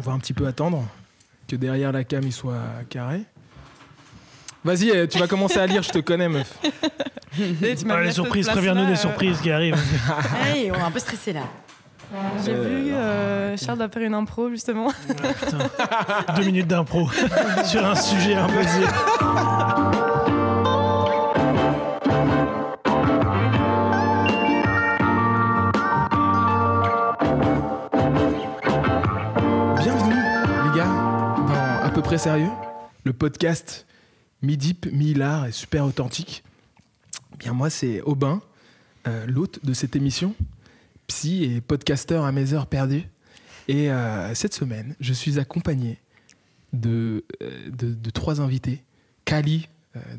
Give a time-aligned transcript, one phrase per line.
[0.00, 0.82] On va un petit peu attendre
[1.46, 2.56] que derrière la cam il soit
[2.88, 3.20] carré.
[4.64, 6.54] Vas-y, euh, tu vas commencer à lire, je te connais, meuf.
[7.88, 9.76] Ah, les surprises, préviens-nous des surprises qui arrivent.
[10.44, 11.42] Hey, on est un peu stressé là.
[12.44, 14.88] J'ai Euh, vu euh, Charles va faire une impro justement.
[15.06, 15.58] Putain.
[16.34, 17.08] Deux minutes d'impro
[17.66, 18.84] sur un sujet imposé.
[32.10, 32.50] Près sérieux,
[33.04, 33.86] le podcast
[34.42, 36.42] mi-deep, mi-hilar et super authentique.
[37.38, 38.42] Bien, moi, c'est Aubin,
[39.06, 40.34] euh, l'hôte de cette émission,
[41.06, 43.04] psy et podcasteur à mes heures perdues.
[43.68, 45.98] Et euh, cette semaine, je suis accompagné
[46.72, 48.82] de, euh, de, de trois invités.
[49.24, 49.68] Kali,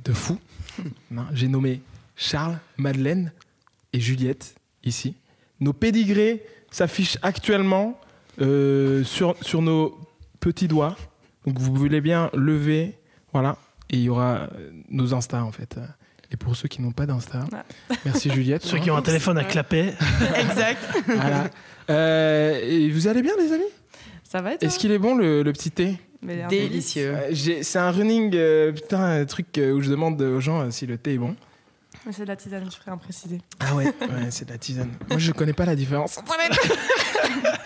[0.02, 0.40] de fou.
[1.14, 1.82] Hein, J'ai nommé
[2.16, 3.34] Charles, Madeleine
[3.92, 4.56] et Juliette,
[4.86, 5.16] ici.
[5.60, 8.00] Nos pédigrés s'affichent actuellement
[8.38, 10.00] sur, sur nos
[10.40, 10.96] petits doigts.
[11.46, 12.98] Donc vous voulez bien lever,
[13.34, 13.58] voilà.
[13.90, 15.78] Et il y aura euh, nos Insta, en fait.
[16.32, 17.64] Et pour ceux qui n'ont pas d'Insta, Ah.
[18.06, 18.62] merci Juliette.
[18.66, 19.94] Ceux qui ont un téléphone à clapet.
[20.40, 20.82] exact.
[21.08, 21.50] Voilà.
[21.90, 23.64] Euh, et vous allez bien, les amis?
[24.24, 24.66] Ça va toi?
[24.66, 25.98] Est-ce qu'il est bon, le, le petit thé?
[26.50, 27.14] Délicieux.
[27.16, 30.70] Euh, j'ai- C'est un running, euh, putain, un truc où je demande aux gens euh,
[30.72, 31.36] si le thé est bon.
[32.06, 33.40] Mais C'est de la tisane, je ferai un préciser.
[33.60, 33.94] Ah ouais, ouais
[34.32, 34.90] c'est de la tisane.
[35.10, 36.20] Moi, je connais pas la différence.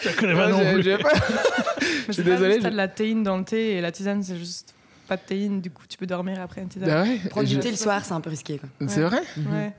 [0.02, 0.98] Je connais pas non plus.
[0.98, 1.10] pas-
[2.08, 4.38] Mais suis désolé, T'as je- de la théine dans le thé et la tisane c'est
[4.38, 4.76] juste
[5.08, 6.90] pas de théine, du coup tu peux dormir après une tisane.
[6.90, 8.60] Ah ouais, Prendre je- du thé le soir, c'est un peu risqué.
[8.60, 8.70] Quoi.
[8.88, 9.74] C'est vrai Ouais.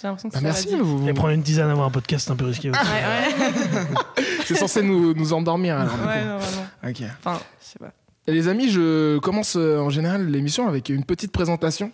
[0.00, 0.76] J'ai l'impression que Bah, c'est Merci.
[0.78, 2.80] vous- Et prendre une tisane avant un podcast, c'est un peu risqué aussi.
[4.44, 5.76] C'est censé nous, nous endormir.
[5.76, 6.26] Alors, Ouais, coup.
[6.26, 6.66] normalement.
[6.86, 7.02] Ok.
[7.24, 7.92] Enfin, je sais pas.
[8.26, 11.90] Et Les amis, je commence euh, en général l'émission avec une petite présentation.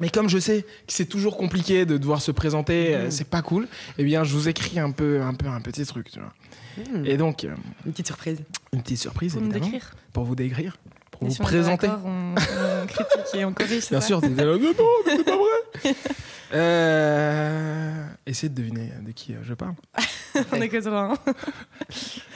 [0.00, 3.42] Mais comme je sais que c'est toujours compliqué de devoir se présenter, euh, c'est pas
[3.42, 6.32] cool, eh bien, je vous écris un peu, un peu un petit truc, tu vois.
[6.78, 7.06] Mmh.
[7.06, 8.38] Et donc, euh, Une petite surprise.
[8.72, 9.90] une petite surprise, Pour évidemment, décrire.
[10.12, 10.76] pour vous décrire,
[11.10, 11.88] pour Et vous si présenter.
[12.04, 13.88] On, on critique et on corrige.
[13.90, 14.58] Bien ça sûr, t'es là, non,
[15.06, 15.94] mais c'est pas vrai.
[16.52, 19.74] Euh, essayez de deviner de qui je parle.
[20.52, 21.14] on est que un.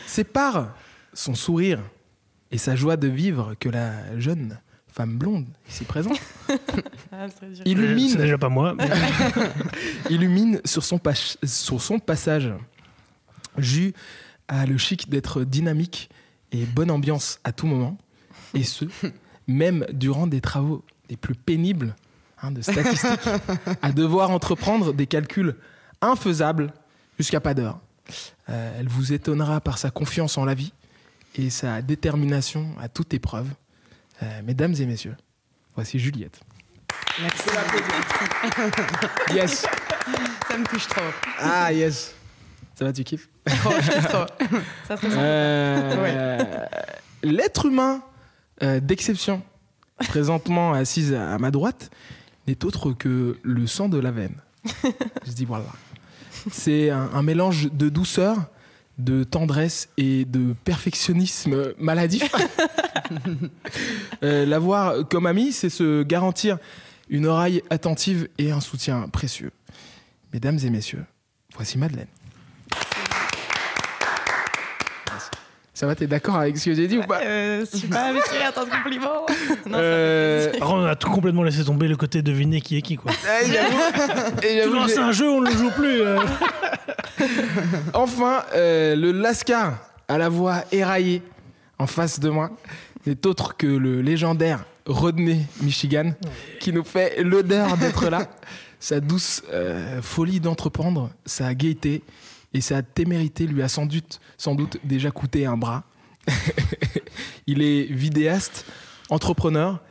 [0.07, 0.73] C'est par
[1.13, 1.81] son sourire
[2.53, 4.61] et sa joie de vivre que la jeune
[4.95, 6.17] femme blonde ici présente
[7.13, 7.27] Ah,
[7.65, 8.75] illumine déjà pas moi.
[8.79, 8.89] mais-
[10.11, 12.53] illumine sur son, pas- sur son passage.
[13.59, 13.93] Jus
[14.49, 16.11] a le chic d'être dynamique
[16.53, 17.97] et bonne ambiance à tout moment,
[18.55, 18.85] et ce,
[19.49, 21.97] même durant des travaux les plus pénibles
[22.41, 23.29] hein, de statistiques,
[23.83, 25.57] à devoir entreprendre des calculs
[26.01, 26.73] infaisables
[27.19, 27.81] jusqu'à pas d'heure.
[28.51, 30.73] Euh, elle vous étonnera par sa confiance en la vie
[31.37, 33.49] et sa détermination à toute épreuve.
[34.23, 35.17] Euh, mesdames et messieurs,
[35.75, 36.41] voici Juliette.
[37.21, 37.43] Merci.
[39.35, 39.67] Yes
[40.49, 41.03] Ça me touche trop.
[41.39, 42.15] Ah yes
[42.75, 43.29] Ça va, tu kiffes?
[43.47, 43.53] Je
[43.93, 44.27] kiffe trop.
[44.87, 45.17] Ça se ressent.
[45.19, 46.47] Euh,
[47.23, 48.03] L'être humain
[48.63, 49.43] euh, d'exception,
[49.99, 51.91] présentement assise à ma droite,
[52.47, 54.37] n'est autre que le sang de la veine.
[55.27, 55.67] Je dis voilà.
[56.53, 58.37] C'est un, un mélange de douceur,
[58.99, 62.31] de tendresse et de perfectionnisme maladif.
[64.23, 66.59] Euh, L'avoir comme ami, c'est se garantir
[67.11, 69.51] une oreille attentive et un soutien précieux.
[70.33, 71.05] Mesdames et messieurs,
[71.55, 72.07] voici Madeleine.
[75.77, 78.05] Ça va, t'es d'accord avec ce que j'ai dit ou pas Euh, je suis pas
[78.05, 79.27] habituée à tant de compliments.
[79.67, 82.95] Non, Euh, ça on a tout complètement laissé tomber le côté deviner qui est qui.
[82.97, 83.11] Quoi.
[83.45, 86.01] j'avoue- et Tu lances un jeu, on ne le joue plus.
[86.01, 86.19] euh.
[87.95, 91.23] Enfin, euh, le Lascar à la voix éraillée
[91.79, 92.51] en face de moi
[93.07, 96.13] n'est autre que le légendaire Rodney Michigan
[96.61, 98.29] qui nous fait l'honneur d'être là.
[98.81, 102.03] Sa douce euh, folie d'entreprendre, sa gaieté
[102.55, 105.85] et sa témérité lui a sans doute, sans doute déjà coûté un bras.
[107.47, 108.65] Il est vidéaste,
[109.11, 109.83] entrepreneur,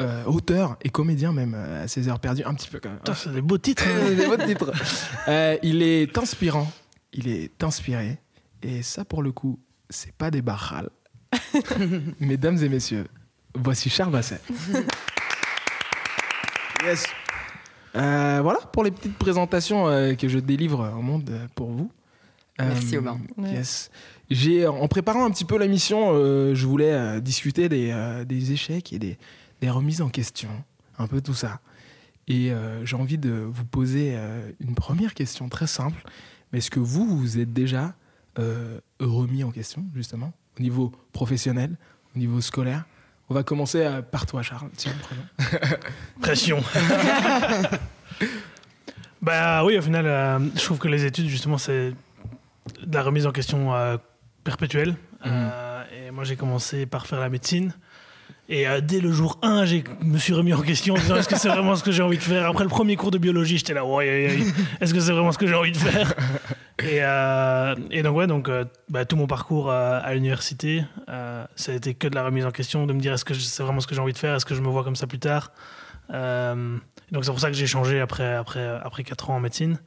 [0.00, 2.98] euh, auteur et comédien même euh, à ses heures perdues, un petit peu quand même.
[2.98, 3.84] Putain, c'est des beaux titres.
[3.86, 4.14] hein.
[4.14, 4.72] Des beaux titres.
[5.28, 6.70] Euh, il est inspirant,
[7.12, 8.18] il est inspiré,
[8.62, 9.60] et ça pour le coup,
[9.90, 10.90] c'est pas des barrales.
[12.20, 13.06] Mesdames et messieurs,
[13.54, 14.40] voici Charles Basset.
[16.84, 17.04] yes.
[17.94, 21.90] Euh, voilà pour les petites présentations euh, que je délivre au monde euh, pour vous.
[22.58, 22.96] Merci.
[23.38, 23.90] Yes.
[24.30, 28.24] J'ai, en préparant un petit peu la mission, euh, je voulais euh, discuter des, euh,
[28.24, 29.18] des échecs et des,
[29.60, 30.48] des remises en question,
[30.98, 31.60] un peu tout ça.
[32.28, 36.02] Et euh, j'ai envie de vous poser euh, une première question très simple.
[36.52, 37.94] Mais est-ce que vous, vous êtes déjà
[38.38, 41.76] euh, remis en question, justement, au niveau professionnel,
[42.14, 42.84] au niveau scolaire?
[43.32, 44.68] On va commencer euh, par toi, Charles.
[44.76, 44.92] Tiens.
[46.20, 46.62] Pression.
[49.22, 51.94] bah oui, au final, euh, je trouve que les études, justement, c'est
[52.82, 53.96] de la remise en question euh,
[54.44, 54.96] perpétuelle.
[55.24, 57.72] Euh, et moi j'ai commencé par faire la médecine.
[58.48, 61.28] Et euh, dès le jour 1, je me suis remis en question en disant est-ce
[61.28, 62.48] que c'est vraiment ce que j'ai envie de faire?
[62.48, 64.46] Après le premier cours de biologie, j'étais là, ouais, ouais, ouais,
[64.80, 66.12] est-ce que c'est vraiment ce que j'ai envie de faire?
[66.80, 71.74] Et, euh, et donc, ouais, donc, euh, bah, tout mon parcours à l'université, ça a
[71.74, 73.86] été que de la remise en question, de me dire est-ce que c'est vraiment ce
[73.86, 74.34] que j'ai envie de faire?
[74.34, 75.52] Est-ce que je me vois comme ça plus tard?
[76.10, 79.78] Donc c'est pour ça que j'ai changé après, après, après 4 ans en médecine.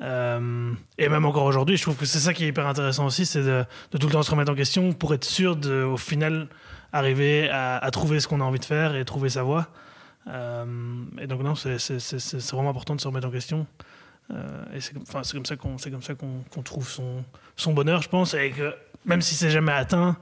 [0.00, 3.26] Euh, et même encore aujourd'hui, je trouve que c'est ça qui est hyper intéressant aussi,
[3.26, 5.96] c'est de, de tout le temps se remettre en question pour être sûr de, au
[5.96, 6.48] final,
[6.92, 9.68] arriver à, à trouver ce qu'on a envie de faire et trouver sa voie.
[10.28, 10.64] Euh,
[11.20, 11.76] et donc non, c'est
[12.52, 13.66] vraiment important de se remettre en question.
[14.32, 17.24] Euh, et c'est comme, enfin, c'est comme ça qu'on c'est comme ça qu'on trouve son,
[17.56, 20.16] son bonheur, je pense, et que même si c'est jamais atteint,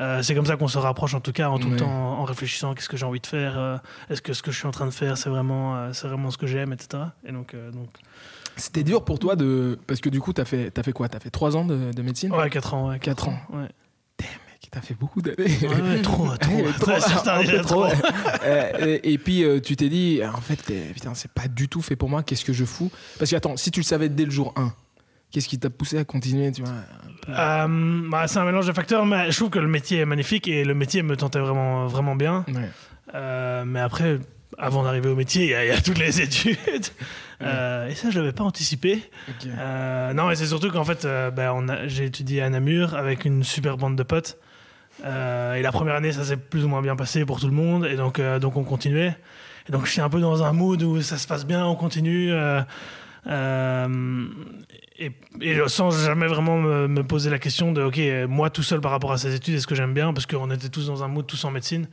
[0.00, 2.24] euh, c'est comme ça qu'on se rapproche en tout cas, en tout le temps en
[2.24, 4.86] réfléchissant qu'est-ce que j'ai envie de faire, est-ce que ce que je suis en train
[4.86, 7.02] de faire, c'est vraiment, c'est vraiment ce que j'aime, etc.
[7.26, 7.88] Et donc, donc
[8.56, 9.78] C'était dur pour toi de.
[9.86, 11.08] Parce que du coup, t'as fait, as fait quoi?
[11.08, 12.32] T'as fait 3 ans de, de médecine?
[12.32, 12.88] Ouais, 4 ans.
[12.90, 13.38] Ouais, Quatre ans.
[13.52, 13.68] Ouais.
[14.70, 15.36] T'as fait beaucoup d'années.
[15.62, 16.52] Ouais, trop, trop.
[16.54, 16.92] Ouais, trop,
[17.84, 18.06] un peu.
[18.44, 20.62] Euh, et, et puis euh, tu t'es dit, en fait,
[20.94, 22.90] putain, c'est pas du tout fait pour moi, qu'est-ce que je fous?
[23.18, 24.72] Parce que attends, si tu le savais dès le jour 1,
[25.32, 26.72] qu'est-ce qui t'a poussé à continuer, tu vois?
[27.30, 30.46] Euh, bah, c'est un mélange de facteurs, mais je trouve que le métier est magnifique
[30.46, 32.44] et le métier me tentait vraiment, vraiment bien.
[32.48, 32.68] Ouais.
[33.16, 34.20] Euh, mais après,
[34.56, 36.56] avant d'arriver au métier, il y, a- il y a toutes les études.
[37.42, 39.02] Euh, et ça, je l'avais pas anticipé.
[40.14, 43.96] Non, et c'est surtout qu'en fait, ben, j'ai étudié à Namur avec une super bande
[43.96, 44.38] de potes.
[45.04, 47.54] Euh, et la première année, ça s'est plus ou moins bien passé pour tout le
[47.54, 47.86] monde.
[47.86, 49.16] Et donc, euh, donc on continuait.
[49.68, 51.74] Et donc, je suis un peu dans un mood où ça se passe bien, on
[51.76, 52.30] continue.
[52.32, 52.62] euh,
[54.98, 58.80] et, et sans jamais vraiment me, me poser la question de, OK, moi tout seul
[58.80, 60.12] par rapport à ces études, est-ce que j'aime bien?
[60.12, 61.86] Parce qu'on était tous dans un mood, tous en médecine.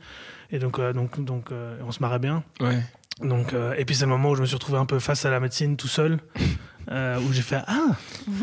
[0.50, 1.50] Et donc, donc, donc
[1.86, 2.42] on se marrait bien.
[2.60, 2.78] Ouais.
[3.22, 5.30] Donc, et puis c'est le moment où je me suis retrouvé un peu face à
[5.30, 6.18] la médecine tout seul,
[6.90, 7.90] euh, où j'ai fait ah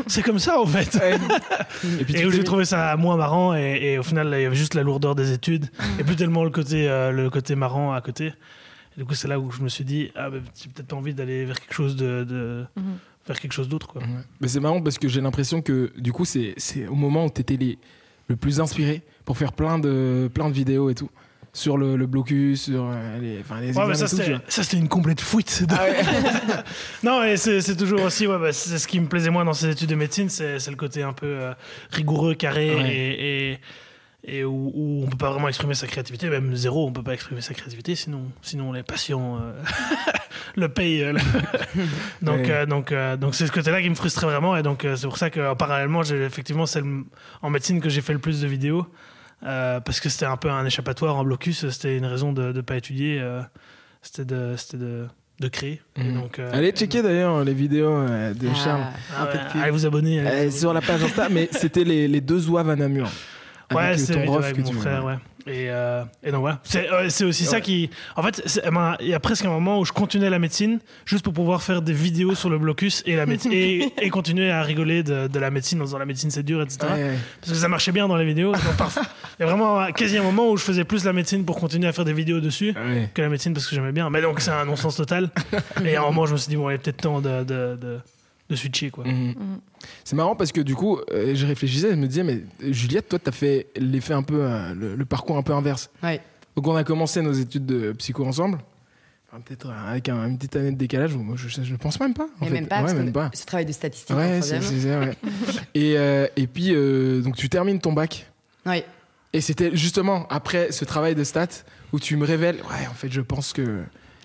[0.06, 0.96] c'est comme ça en fait,
[2.00, 4.44] Et puis et où j'ai trouvé ça moins marrant et, et au final il y
[4.44, 5.66] avait juste la lourdeur des études
[5.98, 8.26] et plus tellement le côté euh, le côté marrant à côté.
[8.96, 10.96] Et du coup c'est là où je me suis dit ah bah, j'ai peut-être pas
[10.96, 12.98] envie d'aller vers quelque chose de, de- Mhm.
[13.26, 14.00] vers quelque chose d'autre quoi.
[14.02, 14.08] Ouais.
[14.40, 17.30] Mais c'est marrant parce que j'ai l'impression que du coup, c'est c'est au moment où
[17.30, 17.78] t'étais les,
[18.28, 21.10] le plus inspiré pour faire plein de, plein de vidéos et tout.
[21.56, 24.42] Sur le, le blocus, sur euh, les, enfin, les Ouais, mais ça c'était vois.
[24.46, 25.64] ça, c'était une complète fuite.
[25.66, 25.96] de- Ah ouais.
[27.02, 29.54] Non, et c'est c'est toujours aussi, ouais, bah, c'est ce qui me plaisait moins dans
[29.54, 31.54] ces études de médecine, c'est c'est le côté un peu euh,
[31.92, 32.94] rigoureux, carré, Ouais.
[32.94, 33.58] et, et,
[34.38, 37.14] et où, où on peut pas vraiment exprimer sa créativité, même zéro, on peut pas
[37.14, 39.52] exprimer sa créativité, sinon, sinon les patients euh,
[40.56, 41.04] le payent.
[41.04, 41.20] euh, le-
[42.22, 42.50] donc, Ouais.
[42.50, 45.06] euh, donc, euh, donc c'est ce côté-là qui me frustrait vraiment, et donc euh, c'est
[45.06, 47.04] pour ça que euh, parallèlement, j'ai effectivement, c'est le-
[47.40, 48.86] en médecine que j'ai fait le plus de vidéos.
[49.44, 52.60] Euh, parce que c'était un peu un échappatoire en blocus, c'était une raison de ne
[52.60, 53.40] pas étudier, euh,
[54.02, 55.06] c'était de, c'était de,
[55.40, 55.80] de créer.
[55.96, 56.14] Et Mhm.
[56.14, 59.60] donc, euh, Allez checker d'ailleurs les vidéos euh, de Charles Ah, ah un de pub.
[59.62, 60.20] allez vous abonner.
[60.20, 63.08] allez Euh, vous sur la page Insta, mais c'était les, les deux zouaves à Namur.
[63.74, 65.14] Ouais, c'est ton avec, que mon tu- frère, ouais.
[65.48, 67.88] Et, euh, et donc voilà, c'est euh, aussi ça qui...
[68.16, 70.80] En fait, eh ben, il y a presque un moment où je continuais la médecine
[71.04, 74.50] juste pour pouvoir faire des vidéos sur le blocus et, la médecine, et, et continuer
[74.50, 76.78] à rigoler de, de la médecine en disant la médecine c'est dur, etc.
[76.82, 77.18] Ouais, ouais.
[77.40, 78.54] Parce que ça marchait bien dans les vidéos.
[78.54, 81.86] Il y a vraiment quasi un moment où je faisais plus la médecine pour continuer
[81.86, 83.08] à faire des vidéos dessus Ouais.
[83.14, 84.10] que la médecine parce que j'aimais bien.
[84.10, 85.30] Mais donc c'est un non-sens total.
[85.84, 87.76] et à un moment je me suis dit, bon, il est peut-être temps de, de,
[87.80, 87.98] de,
[88.48, 88.90] de switcher.
[88.90, 89.04] Quoi.
[89.04, 89.34] Mhm.
[90.04, 93.18] C'est marrant parce que du coup, euh, je réfléchissais, je me disais, mais Juliette, toi,
[93.18, 95.90] t'as fait l'effet un peu, euh, le, le parcours un peu inverse.
[96.02, 96.20] Ouais.
[96.54, 98.58] Donc, on a commencé nos études de psycho ensemble,
[99.28, 101.14] Enfin, peut-être euh, avec un- une petite année de décalage.
[101.16, 102.24] Moi, je, je pense même pas.
[102.24, 102.52] en Mais fait.
[102.54, 103.30] même pas, Ouais, même pas.
[103.34, 104.62] ce travail de statistique en Ouais, c'est troisième.
[104.62, 105.16] c'est ça, ouais.
[105.74, 108.30] et, euh, et puis, euh, donc, tu termines ton bac.
[108.64, 108.84] Ouais.
[109.32, 111.48] Et c'était justement après ce travail de stats
[111.92, 113.82] où tu me révèles, ouais, en fait, je pense que.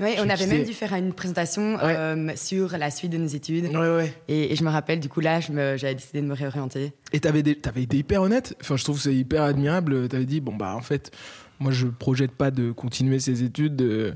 [0.10, 0.48] J'ai on avait quitté.
[0.58, 1.96] même dû faire une présentation Ouais.
[1.98, 3.66] euh, sur la suite de nos études.
[3.66, 4.14] Ouais, ouais.
[4.28, 6.94] Et, et je me rappelle, du coup, là, j'avais décidé de me réorienter.
[7.14, 8.56] Et t'avais, t'avais été hyper honnête?
[8.62, 10.08] Enfin, je trouve que c'est hyper admirable.
[10.10, 11.12] T'avais dit, bon, bah, en fait,
[11.60, 14.16] moi, je projette pas de continuer ces études de,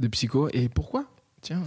[0.00, 0.48] de psycho.
[0.52, 1.04] Et pourquoi?
[1.40, 1.62] Tiens.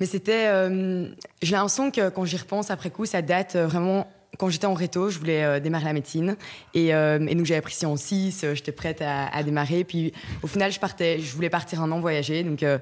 [0.00, 0.46] Mais c'était.
[0.48, 1.06] euh,
[1.42, 4.08] J'ai l'impression que quand j'y repense après coup, ça date euh, vraiment.
[4.38, 6.36] Quand j'étais en réto, je voulais euh, démarrer la médecine.
[6.74, 9.84] Et, euh, et donc j'avais pris Sciences 6, euh, j'étais prête à, démarrer.
[9.84, 10.12] Puis
[10.42, 12.42] au final, je, voulais partir un an voyager.
[12.42, 12.78] Donc, euh,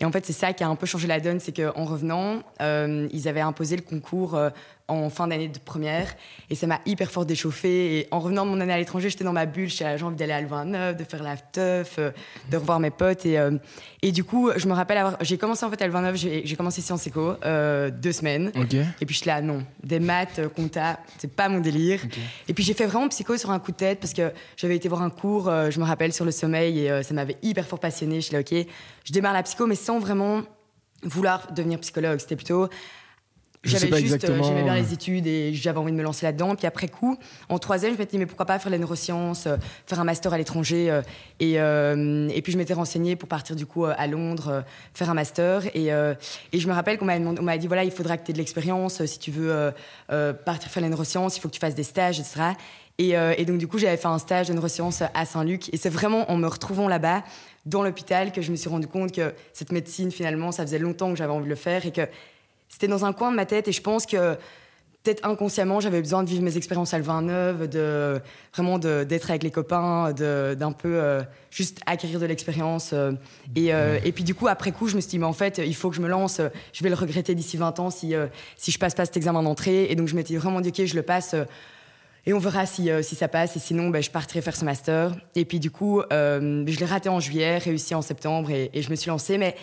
[0.00, 1.40] et en fait, c'est ça qui a un peu changé la donne.
[1.40, 4.38] C'est qu'en revenant, ils avaient imposé le concours
[4.88, 6.14] en fin d'année de première.
[6.50, 7.98] Et ça m'a hyper fort déchauffée.
[7.98, 9.68] Et en revenant de mon année à l'étranger, j'étais dans ma bulle.
[9.68, 12.10] J'avais j'ai envie d'aller à Louvain-Neuf, de faire la teuf, euh,
[12.50, 13.24] de revoir mes potes.
[13.24, 13.56] Et, euh,
[14.02, 15.16] et du coup, je me rappelle avoir.
[15.22, 18.52] J'ai commencé en fait à Louvain-Neuf, j'ai j'ai commencé Sciences Éco, euh, deux semaines.
[19.00, 22.00] Et puis je suis là, non, des maths, compta, c'est pas mon délire.
[22.48, 24.88] Et puis j'ai fait vraiment psycho sur un coup de tête parce que j'avais été
[24.88, 28.16] voir un cours, je me rappelle, sur le sommeil et ça m'avait hyper fort passionné.
[28.16, 28.54] Je suis là, ok,
[29.04, 30.42] je démarre la psycho, mais sans vraiment
[31.02, 32.18] vouloir devenir psychologue.
[32.18, 32.68] C'était plutôt
[33.64, 36.54] j'avais juste, euh, j'aimais bien les études et j'avais envie de me lancer là-dedans.
[36.54, 37.18] Puis après coup,
[37.48, 39.56] en troisième, je m'étais dit, mais pourquoi pas faire les neurosciences, euh,
[39.86, 40.90] faire un master à l'étranger.
[40.90, 41.02] euh,
[41.40, 44.60] et, euh, et puis je m'étais renseignée pour partir du coup euh, à Londres, euh,
[44.92, 45.64] faire un master.
[45.74, 46.14] Et, euh,
[46.52, 49.04] et je me rappelle qu'on m'avait dit, voilà, il faudra que tu aies de l'expérience.
[49.04, 49.70] Si tu veux euh,
[50.12, 52.40] euh, partir faire les neurosciences, il faut que tu fasses des stages, etc.
[52.98, 55.72] Et, euh, et donc du coup, j'avais fait un stage de neurosciences à Saint-Luc.
[55.74, 57.24] Et c'est vraiment en me retrouvant là-bas,
[57.66, 61.10] dans l'hôpital, que je me suis rendu compte que cette médecine, finalement, ça faisait longtemps
[61.10, 62.02] que j'avais envie de le faire et que
[62.74, 64.36] c'était dans un coin de ma tête et je pense que
[65.04, 68.20] peut-être inconsciemment j'avais besoin de vivre mes expériences à Louvain-Neuve, de
[68.52, 73.12] vraiment d'être avec les copains, d'un peu euh, juste acquérir de l'expérience euh,
[73.54, 75.58] et, euh, et puis du coup après coup je me suis dit mais en fait
[75.64, 76.40] il faut que je me lance,
[76.72, 78.12] je vais le regretter d'ici 20 ans si
[78.56, 80.96] si je passe pas cet examen d'entrée et donc je m'étais vraiment dit ok je
[80.96, 81.36] le passe
[82.26, 83.54] et on verra si, si ça passe.
[83.54, 85.14] Et sinon, ben, je partirai faire ce master.
[85.34, 88.88] Et puis, du coup, je l'ai raté en juillet, réussi en septembre, et, et je
[88.88, 89.36] me suis lancée.
[89.36, 89.54] Mais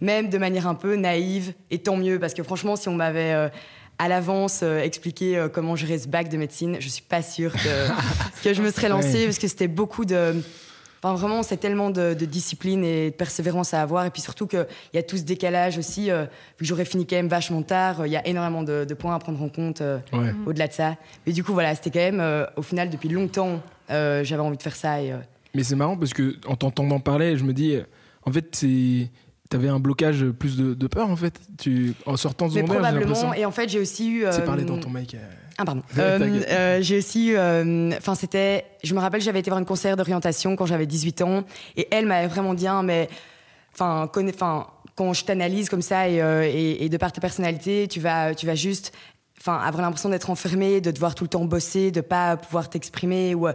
[0.00, 3.32] même de manière un peu naïve, et tant mieux, parce que franchement, si on m'avait
[3.32, 3.48] euh,
[3.98, 7.52] à l'avance euh, expliqué euh, comment gérer ce bac de médecine, je suis pas sûre
[7.52, 7.88] que,
[8.44, 10.34] que je me serais lancée, parce que c'était beaucoup de.
[11.02, 14.06] Enfin, vraiment, c'est tellement de, de discipline et de persévérance à avoir.
[14.06, 16.10] Et puis surtout qu'il y a tout ce décalage aussi.
[16.10, 16.28] euh, vu
[16.60, 19.14] que j'aurais fini quand même vachement tard, euh, il y a énormément de, de points
[19.14, 19.82] à prendre en compte.
[19.82, 20.32] euh, Ouais.
[20.46, 20.96] au-delà de ça.
[21.26, 23.60] Mais du coup, voilà, c'était quand même, euh, au final, depuis longtemps,
[23.90, 25.00] euh, j'avais envie de faire ça.
[25.02, 25.16] Et, euh,
[25.54, 27.76] Mais c'est marrant parce que en t'entendant parler, je me dis,
[28.24, 29.10] en fait, c'est.
[29.48, 31.38] T'avais un blocage plus de, de peur en fait.
[31.58, 33.14] Tu, en sortant de mais secondaire, j'ai l'impression.
[33.14, 34.24] probablement, et en fait, j'ai aussi eu.
[34.30, 35.14] C'est euh, parler dans ton mic.
[35.14, 35.18] euh.
[35.58, 35.82] Ah, pardon.
[35.98, 37.36] Euh, euh, j'ai aussi eu.
[37.36, 38.64] euh, Enfin, c'était.
[38.82, 41.44] Je me rappelle, j'avais été voir une conseillère d'orientation quand j'avais 18 ans.
[41.76, 43.08] Et elle m'avait vraiment dit, hein, mais.
[43.72, 47.20] Enfin, connais- enfin, quand je t'analyse comme ça et, euh, et, et de par ta
[47.20, 48.92] personnalité, tu vas, tu vas juste.
[49.38, 53.34] Enfin, avoir l'impression d'être enfermé, de devoir tout le temps bosser, de pas pouvoir t'exprimer.
[53.34, 53.52] Ou, euh,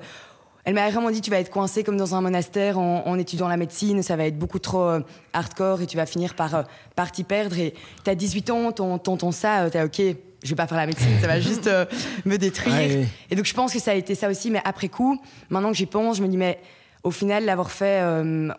[0.65, 3.47] elle m'avait vraiment dit, tu vas être coincé comme dans un monastère en, en étudiant
[3.47, 4.99] la médecine, ça va être beaucoup trop euh,
[5.33, 6.63] hardcore et tu vas finir par, euh,
[6.95, 7.57] par t'y perdre.
[7.57, 10.85] Et t'as 18 ans, t'en- t'entends ça, euh, t'es ok, je vais pas faire la
[10.85, 11.85] médecine, ça va juste euh,
[12.25, 12.75] me détruire.
[12.75, 13.07] Ouais.
[13.29, 15.77] Et donc je pense que ça a été ça aussi, mais après coup, maintenant que
[15.77, 16.59] j'y pense, je me dis, mais
[17.03, 17.99] au final, l'avoir fait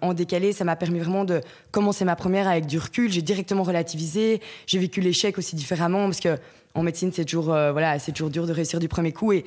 [0.00, 1.40] en décalé, ça m'a permis vraiment de
[1.70, 3.08] commencer ma première avec du recul.
[3.12, 6.36] J'ai directement relativisé, j'ai vécu l'échec aussi différemment, parce que
[6.74, 9.30] en médecine, c'est toujours, voilà, c'est toujours dur de réussir du premier coup.
[9.30, 9.44] Et,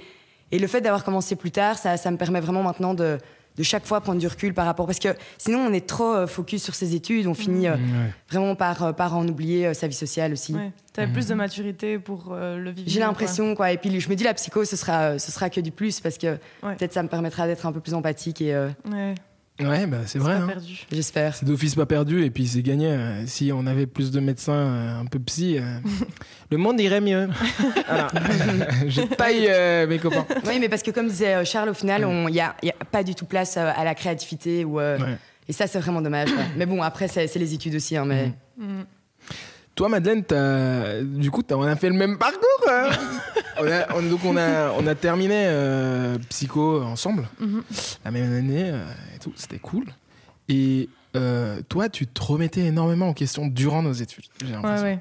[0.52, 3.18] et le fait d'avoir commencé plus tard, ça, ça me permet vraiment maintenant de,
[3.58, 4.86] de chaque fois prendre du recul par rapport.
[4.86, 8.12] Parce que sinon, on est trop euh, focus sur ses études, on finit euh, Ouais.
[8.30, 10.54] vraiment par, euh, par en oublier euh, sa vie sociale aussi.
[10.54, 10.72] Ouais.
[10.94, 12.88] T'avais plus de maturité pour euh, le vivre.
[12.90, 13.72] J'ai l'impression, quoi.
[13.72, 16.18] Et puis je me dis, la psycho, ce sera, ce sera que du plus parce
[16.18, 16.76] que Ouais.
[16.76, 18.70] peut-être ça me permettra d'être un peu plus empathique et euh,
[19.62, 20.34] Ouais, bah, c'est vrai.
[20.36, 20.48] pas hein.
[20.48, 20.86] perdu.
[20.92, 21.34] j'espère.
[21.36, 22.88] C'est d'office pas perdu et puis c'est gagné.
[22.90, 25.62] euh, Si on avait plus de médecins euh, un peu psy, euh,
[26.52, 27.30] le monde irait mieux.
[27.88, 28.08] Voilà.
[28.88, 30.26] J'ai pas eu mes copains.
[30.46, 33.04] Oui, mais parce que comme disait Charles, au final, il n'y a, y a pas
[33.04, 34.66] du tout place à la créativité.
[34.66, 35.18] Ou, euh, Ouais.
[35.48, 36.30] Et ça, c'est vraiment dommage.
[36.58, 37.96] mais bon, après, c'est c'est les études aussi.
[37.96, 38.32] hein, mais...
[38.58, 38.82] Mm.
[39.76, 42.42] Toi, Madeleine, t'as- du coup, t'as- on a fait le même parcours.
[42.70, 42.90] hein.
[43.60, 47.62] on a, on- donc, on a, on a terminé euh, psycho ensemble, Mhm.
[48.06, 48.84] la même année euh,
[49.16, 49.34] et tout.
[49.36, 49.86] C'était cool.
[50.48, 54.26] Et euh, toi, tu te remettais énormément en question durant nos études.
[54.40, 54.86] J'ai Ouais, l'impression.
[54.86, 55.00] ouais.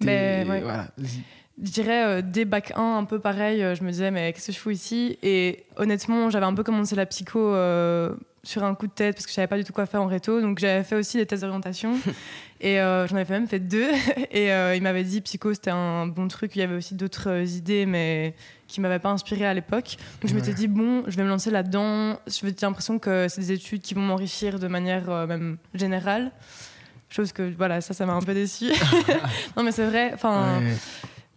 [0.00, 0.60] T'es- Mais, ouais.
[0.60, 0.88] voilà.
[0.98, 4.58] Je dirais dès bac 1, un peu pareil, je me disais, mais qu'est-ce que je
[4.58, 5.18] fous ici?
[5.22, 7.40] Et honnêtement, j'avais un peu commencé la psycho
[8.46, 10.06] sur un coup de tête parce que je savais pas du tout quoi faire en
[10.06, 10.40] réto.
[10.40, 11.94] Donc j'avais fait aussi des tests d'orientation.
[12.60, 13.88] et euh, j'en avais même fait deux.
[14.30, 16.54] et euh, il m'avait dit psycho, c'était un bon truc.
[16.54, 18.34] Il y avait aussi d'autres euh, idées, mais
[18.68, 19.96] qui m'avaient pas inspiré à l'époque.
[20.20, 22.18] Donc je m'étais dit, bon, je vais me lancer là-dedans.
[22.26, 26.30] J'ai l'impression que c'est des études qui vont m'enrichir de manière euh, même générale.
[27.08, 28.72] Chose que, voilà, ça, ça m'a un peu déçue.
[29.56, 30.10] non, mais c'est vrai.
[30.14, 30.74] Enfin, Ouais.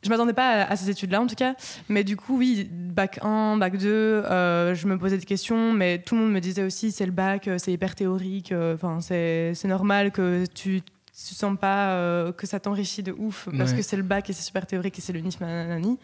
[0.04, 1.56] Je m'attendais pas à, à ces études-là en tout cas,
[1.90, 6.00] mais du coup oui, bac 1, bac 2, euh, je me posais des questions, mais
[6.00, 9.00] tout le monde me disait aussi c'est le bac, euh, c'est hyper théorique, euh, enfin
[9.02, 13.72] c'est c'est normal que tu tu sens pas euh, que ça t'enrichit de ouf parce
[13.72, 13.78] Ouais.
[13.78, 15.98] que c'est le bac et c'est super théorique et c'est le NIF nanani.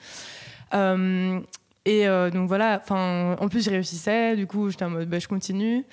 [0.74, 1.40] Euh,
[1.86, 5.20] et euh, donc voilà, enfin en plus je réussissais, du coup j'étais en mode bah,
[5.20, 5.86] je continue,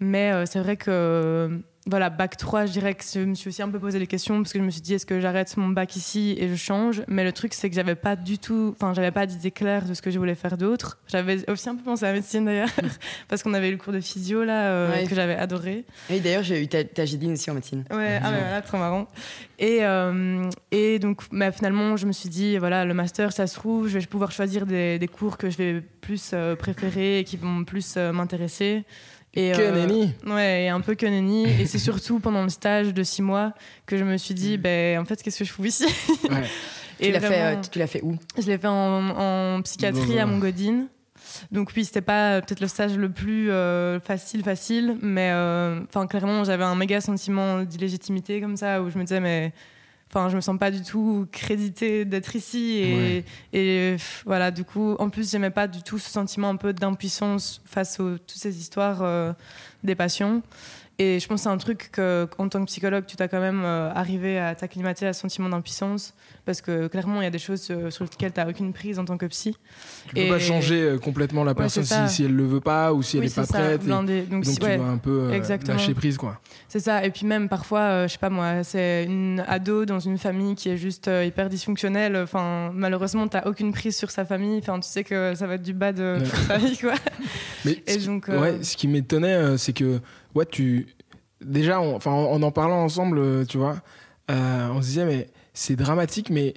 [0.00, 3.68] mais c'est vrai que voilà, bac 3, je dirais que je me suis aussi un
[3.68, 5.96] peu posé des questions parce que je me suis dit est-ce que j'arrête mon bac
[5.96, 7.02] ici et je change?
[7.08, 9.92] Mais le truc, c'est que j'avais pas du tout, enfin, j'avais pas d'idée claire de
[9.94, 10.98] ce que je voulais faire d'autre.
[11.08, 12.68] J'avais aussi un peu pensé à la médecine d'ailleurs,
[13.28, 15.06] parce qu'on avait eu le cours de physio là, euh, Ouais.
[15.08, 15.84] que j'avais adoré.
[16.08, 17.84] Et d'ailleurs, j'ai eu ta, ta Gédine aussi en médecine.
[17.90, 19.08] Ouais, ah ouais, voilà, trop marrant.
[19.58, 23.54] Et, euh, et donc, bah, finalement, je me suis dit, voilà, le master, ça se
[23.56, 27.24] trouve, je vais pouvoir choisir des, des cours que je vais plus euh, préférer et
[27.24, 28.84] qui vont plus m'intéresser.
[29.34, 30.12] Et, Que euh, nenni.
[30.26, 31.44] Ouais, et un peu que nenni.
[31.44, 33.54] et c'est surtout pendant le stage de six mois
[33.86, 35.86] que je me suis dit, ben, en fait, qu'est-ce que je fous ici?
[36.30, 36.42] Ouais.
[36.98, 38.16] Tu Et l'as fait, euh, tu l'as fait où?
[38.38, 39.08] je l'ai fait en,
[39.56, 40.86] en psychiatrie à Montgodine.
[41.50, 45.80] Donc oui, c'était pas euh, peut-être le stage le plus euh, facile, facile, mais euh,
[45.88, 49.52] enfin clairement j'avais un méga sentiment d'illégitimité comme ça où je me disais mais
[50.14, 53.24] Enfin, je me sens pas du tout créditée d'être ici et, Ouais.
[53.54, 54.50] et pff, voilà.
[54.50, 58.18] Du coup, en plus, j'aimais pas du tout ce sentiment un peu d'impuissance face aux
[58.18, 59.32] toutes ces histoires euh,
[59.84, 60.42] des passions.
[60.98, 63.40] Et je pense que c'est un truc que, en tant que psychologue, tu t'as quand
[63.40, 67.30] même euh, arrivé à t'acclimater à ce sentiment d'impuissance parce que clairement, il y a
[67.30, 69.56] des choses euh, sur lesquelles tu n'as aucune prise en tant que psy.
[70.08, 72.92] Tu peux Et- pas changer euh, complètement la personne si, si elle le veut pas
[72.92, 73.82] ou si elle Oui, est pas ça, prête.
[73.84, 74.20] blindé.
[74.22, 74.76] Donc, donc si- tu ouais.
[74.76, 76.40] dois un peu euh, lâcher prise quoi.
[76.68, 77.04] C'est ça.
[77.04, 80.54] Et puis même parfois, euh, je sais pas moi, c'est une ado dans une famille
[80.54, 82.16] qui est juste euh, hyper dysfonctionnelle.
[82.16, 84.58] Enfin, malheureusement, t'as aucune prise sur sa famille.
[84.58, 86.18] Enfin, tu sais que ça va être du bad Ouais.
[86.22, 86.94] pour sa vie, quoi.
[87.64, 90.00] Mais Et ce, donc, qui, ouais, ce qui m'étonnait, c'est que
[90.34, 90.86] ouais, tu
[91.44, 93.76] déjà, on- enfin, en, en en parlant ensemble, euh, tu vois,
[94.30, 96.54] euh, on se disait mais c'est dramatique, mais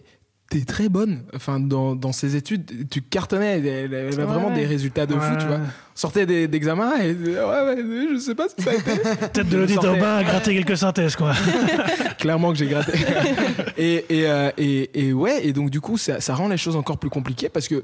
[0.50, 1.24] t'es très bonne.
[1.36, 3.58] Enfin, dans, dans ces études, tu cartonnais.
[3.58, 4.54] Elle, elle avait Ouais, vraiment ouais.
[4.54, 5.60] des résultats de fou, tu vois.
[5.96, 7.78] Sortait des- d'examens et ouais, ouais,
[8.14, 8.92] je sais pas ce que ça a été.
[9.34, 11.34] Peut-être de l'audit urbain à gratter quelques synthèses, quoi.
[12.20, 12.94] Clairement que j'ai gratté.
[13.78, 16.76] et, et, euh, et, et ouais, et donc du coup, ça, ça rend les choses
[16.76, 17.84] encore plus compliquées parce que,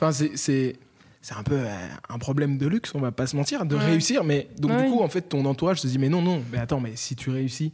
[0.00, 0.76] enfin, c'est-
[1.20, 1.66] c'est un peu euh,
[2.08, 3.84] un problème de luxe, on va pas se mentir, de Ouais.
[3.84, 4.24] réussir.
[4.24, 4.84] Mais donc Ouais.
[4.84, 7.16] du coup, en fait, ton entourage se dit mais non, non, mais attends, mais si
[7.16, 7.72] tu réussis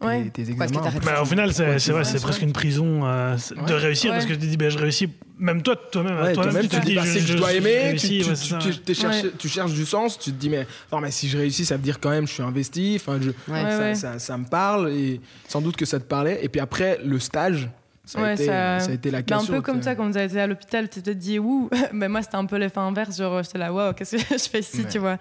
[0.00, 0.30] tes, Ouais.
[0.30, 3.36] tes examens, Bah, au final, c'est vrai, c'est presque une prison euh,
[3.66, 3.78] de Ouais.
[3.78, 5.08] réussir parce que tu te dis, bah, je réussis.
[5.38, 7.38] Même toi, toi-même, Ouais, toi-même, toi-même, tu te dis, bah, je, c'est que je je-
[7.38, 8.22] dois aimer, tu, réussis,
[9.38, 11.82] tu- cherches du sens, tu te dis, mais, non, mais si je réussis, ça veut
[11.82, 13.62] dire quand même, je suis investi, enfin, je, Ouais.
[13.64, 13.94] Ouais, ça, ouais.
[13.94, 16.38] ça- ça me parle, et sans doute que ça te parlait.
[16.42, 17.68] Et puis après, le stage,
[18.06, 19.54] ça a, Ouais, été, ça- ça a été la un cassure.
[19.54, 21.70] peu comme ça, quand vous avez été à l'hôpital, tu t'es peut-être dit ouh.
[21.92, 23.16] Mais moi, c'était un peu l'effet inverse.
[23.16, 24.88] Genre, j'étais là, waouh, qu'est-ce que je fais ici, Ouais.
[24.90, 25.16] tu vois.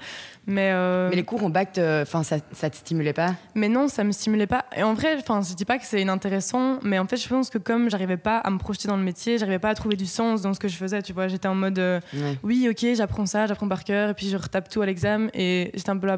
[0.46, 3.36] Mais, euh, Mais les cours en bac, te- enfin, ça, ça te stimulait pas?
[3.56, 4.66] Mais non, ça me stimulait pas.
[4.76, 7.50] Et en vrai, enfin, je dis pas que c'est inintéressant, mais en fait, je pense
[7.50, 10.06] que comme j'arrivais pas à me projeter dans le métier, j'arrivais pas à trouver du
[10.06, 11.30] sens dans ce que je faisais, tu vois.
[11.30, 12.38] J'étais en mode, euh, Ouais.
[12.44, 15.72] oui, ok, j'apprends ça, j'apprends par cœur, et puis je retape tout à l'examen, et
[15.74, 16.18] j'étais un peu là,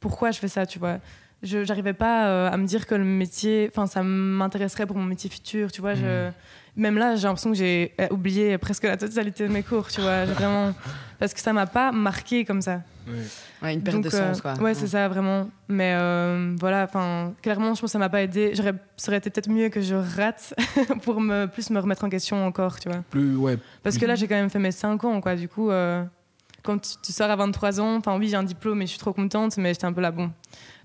[0.00, 0.98] pourquoi je fais ça, tu vois?
[1.44, 5.04] Je j'arrivais pas euh, à me dire que le métier, enfin, ça m'intéresserait pour mon
[5.04, 5.94] métier futur, tu vois.
[5.94, 6.30] Je,
[6.76, 10.00] même là, j'ai l'impression que j'ai euh, oublié presque la totalité de mes cours, tu
[10.00, 10.24] vois.
[10.24, 10.74] Vraiment,
[11.18, 12.80] parce que ça m'a pas marqué comme ça.
[13.62, 14.54] Ouais, une perte Donc, de euh, sens, quoi.
[14.54, 15.48] Ouais, c'est ça, vraiment.
[15.68, 18.52] Mais euh, voilà, enfin, clairement, je pense que ça m'a pas aidé.
[18.54, 20.54] J'aurais, ça aurait été peut-être mieux que je rate
[21.02, 23.02] pour me, plus me remettre en question encore, tu vois.
[23.10, 25.36] Plus, ouais, Parce que là, j'ai quand même fait mes 5 ans, quoi.
[25.36, 26.02] Du coup, euh,
[26.64, 28.98] quand tu, tu sors à 23 ans, enfin, oui, j'ai un diplôme et je suis
[28.98, 30.30] trop contente, mais j'étais un peu là, bon.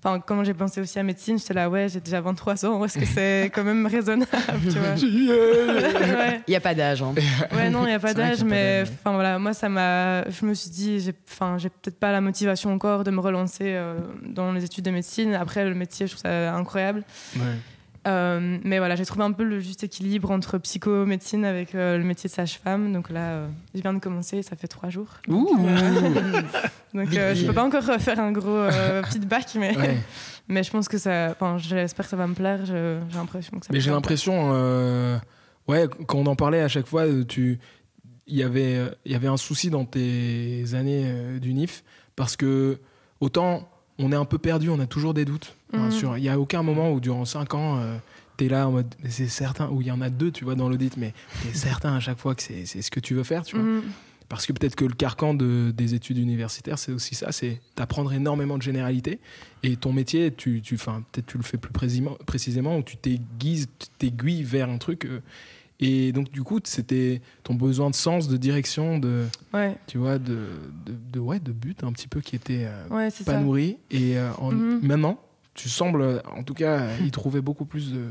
[0.03, 2.97] Enfin, quand j'ai pensé aussi à médecine, j'étais là, ouais, j'ai déjà 23 ans, est-ce
[2.99, 4.29] que c'est quand même raisonnable,
[4.63, 4.95] tu vois?
[6.19, 6.41] Ouais.
[6.47, 7.01] Il n'y a pas d'âge.
[7.01, 7.13] Hein.
[7.53, 10.29] Ouais, non, il n'y a pas d'âge, mais enfin voilà, moi ça m'a.
[10.29, 13.73] Je me suis dit, j'ai, enfin, j'ai peut-être pas la motivation encore de me relancer
[13.75, 15.33] euh, dans les études de médecine.
[15.33, 17.03] Après, le métier, je trouve ça incroyable.
[17.35, 17.41] ouais.
[18.09, 22.03] Euh, mais voilà, j'ai trouvé un peu le juste équilibre entre psychomédecine avec euh, le
[22.03, 22.91] métier de sage-femme.
[22.91, 25.07] Donc là, euh, je viens de commencer, ça fait trois jours.
[25.27, 25.55] Ouh
[26.93, 28.69] Donc je peux pas encore faire un gros
[29.11, 29.97] feedback, mais, Ouais.
[30.47, 31.29] mais je pense que ça.
[31.31, 32.65] Enfin, j'espère que ça va me plaire.
[32.65, 33.71] j'ai l'impression que ça.
[33.71, 34.51] Mais me j'ai l'impression,
[35.67, 37.59] ouais, quand on en parlait à chaque fois, tu,
[38.29, 41.83] il y avait, il y avait un souci dans tes années euh, d'unif
[42.15, 42.79] parce que
[43.19, 43.69] autant
[43.99, 45.55] on est un peu perdu, on a toujours des doutes.
[45.73, 46.17] Enfin, Mhm.
[46.17, 47.79] il y a aucun moment où durant cinq ans,
[48.37, 50.55] tu es là en mode, c'est certain, ou il y en a deux, tu vois,
[50.55, 53.13] dans l'audit, mais tu es certain à chaque fois que c'est c'est ce que tu
[53.13, 53.65] veux faire, tu vois.
[53.65, 53.81] Mhm.
[54.29, 58.13] Parce que peut-être que le carcan de, des études universitaires, c'est aussi ça, c'est d'apprendre
[58.13, 59.19] énormément de généralités.
[59.63, 63.67] Et ton métier, tu, tu, peut-être tu le fais plus précisément, précisément où tu t'aiguises,
[63.79, 65.05] tu t'aiguilles vers un truc.
[65.05, 65.21] euh,
[65.79, 70.19] et donc, du coup, c'était ton besoin de sens, de direction, de, Ouais, tu vois,
[70.19, 70.47] de,
[70.85, 73.39] de, de- ouais, de but un petit peu qui était euh, ouais, pas ça.
[73.39, 73.77] nourri.
[73.91, 74.79] Et euh, en- Mhm.
[74.81, 75.19] maintenant,
[75.53, 78.05] tu sembles, en tout cas, y trouver beaucoup plus de,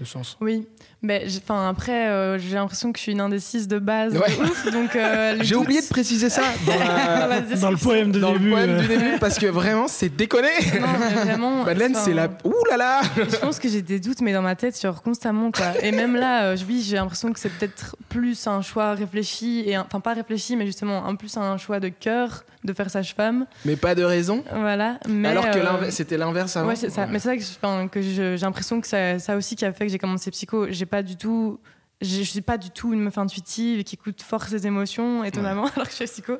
[0.00, 0.36] de sens.
[0.40, 0.66] Oui,
[1.02, 4.12] mais j'ai- enfin après, euh, j'ai l'impression que je suis une indécise de base.
[4.12, 8.20] de ouf, donc euh, J'ai doutes- oublié de préciser ça dans, la- le poème de
[8.20, 8.46] dans début.
[8.46, 10.48] le poème euh, du début, parce que vraiment, c'est déconné.
[10.80, 11.64] Non, mais vraiment.
[11.64, 12.28] Madeleine, c'est la.
[12.44, 15.50] Ouh là là Je pense que j'ai des doutes, mais dans ma tête, genre constamment,
[15.50, 15.72] quoi.
[15.82, 19.74] Et même là, euh, oui, j'ai l'impression que c'est peut-être plus un choix réfléchi, et
[19.74, 23.46] un- enfin pas réfléchi, mais justement un plus un choix de cœur de faire sage-femme.
[23.64, 24.44] Mais pas de raison.
[24.52, 24.98] Voilà.
[25.08, 26.68] Mais, Alors que euh, c'était l'inverse avant.
[26.68, 27.06] Ouais, c'est ça.
[27.06, 29.98] Mais c'est vrai que, j'ai l'impression que ça, ça aussi qui a fait que j'ai
[29.98, 30.66] commencé psycho.
[30.70, 31.60] J'ai pas du tout.
[32.00, 35.86] Je suis pas du tout une meuf intuitive qui écoute fort ses émotions, étonnamment, alors
[35.86, 36.34] que je suis psycho.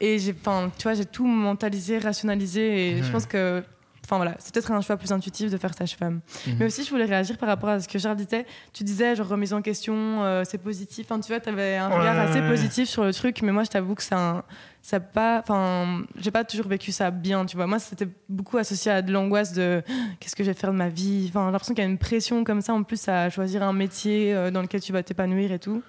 [0.00, 3.62] Et j'ai, enfin, tu vois, j'ai tout mentalisé, rationalisé, et je pense que,
[4.04, 6.22] enfin voilà, c'est peut-être un choix plus intuitif de faire sage-femme.
[6.48, 6.56] Mhm.
[6.58, 8.46] Mais aussi, je voulais réagir par rapport à ce que Charles disait.
[8.72, 11.06] Tu disais, genre, remise en question, euh, c'est positif.
[11.08, 12.48] Enfin, tu vois, tu avais un regard Ouais, assez ouais.
[12.48, 14.42] positif sur le truc, mais moi, je t'avoue que c'est un,
[16.18, 17.66] j'ai pas toujours vécu ça bien tu vois.
[17.66, 19.82] Moi c'était beaucoup associé à de l'angoisse de
[20.20, 21.26] qu'est-ce que je vais faire de ma vie?
[21.28, 24.34] Enfin l'impression qu'il y a une pression comme ça en plus à choisir un métier
[24.34, 25.82] euh, dans lequel tu vas t'épanouir et tout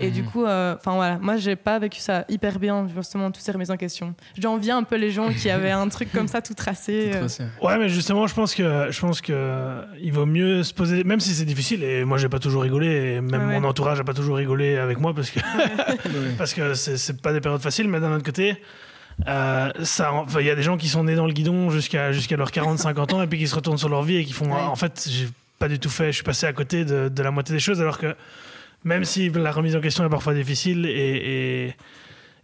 [0.00, 0.28] et du Mhm.
[0.28, 3.70] coup euh, enfin voilà moi j'ai pas vécu ça hyper bien justement toutes ces remises
[3.72, 7.08] en question j'envie un peu les gens qui avaient un truc comme ça tout tracé
[7.10, 7.20] Tout euh.
[7.20, 7.44] tracé.
[7.62, 11.02] Ouais, mais justement, je pense que je pense que euh, il vaut mieux se poser,
[11.04, 11.82] même si c'est difficile.
[11.82, 13.60] Et moi, j'ai pas toujours rigolé, et même Ouais, ouais.
[13.60, 15.94] mon entourage a pas toujours rigolé avec moi parce que Ouais.
[16.38, 17.88] parce que c'est pas des périodes faciles.
[17.88, 18.62] Mais d'un autre côté,
[19.26, 22.12] euh, ça, enfin, il y a des gens qui sont nés dans le guidon jusqu'à
[22.12, 24.46] jusqu'à leurs 40-50 ans et puis qui se retournent sur leur vie et qui font,
[24.46, 24.60] Ouais.
[24.60, 26.06] en fait, j'ai pas du tout fait.
[26.06, 28.14] Je suis passé à côté de, de la moitié des choses, alors que
[28.84, 31.74] même si la remise en question est parfois difficile et, et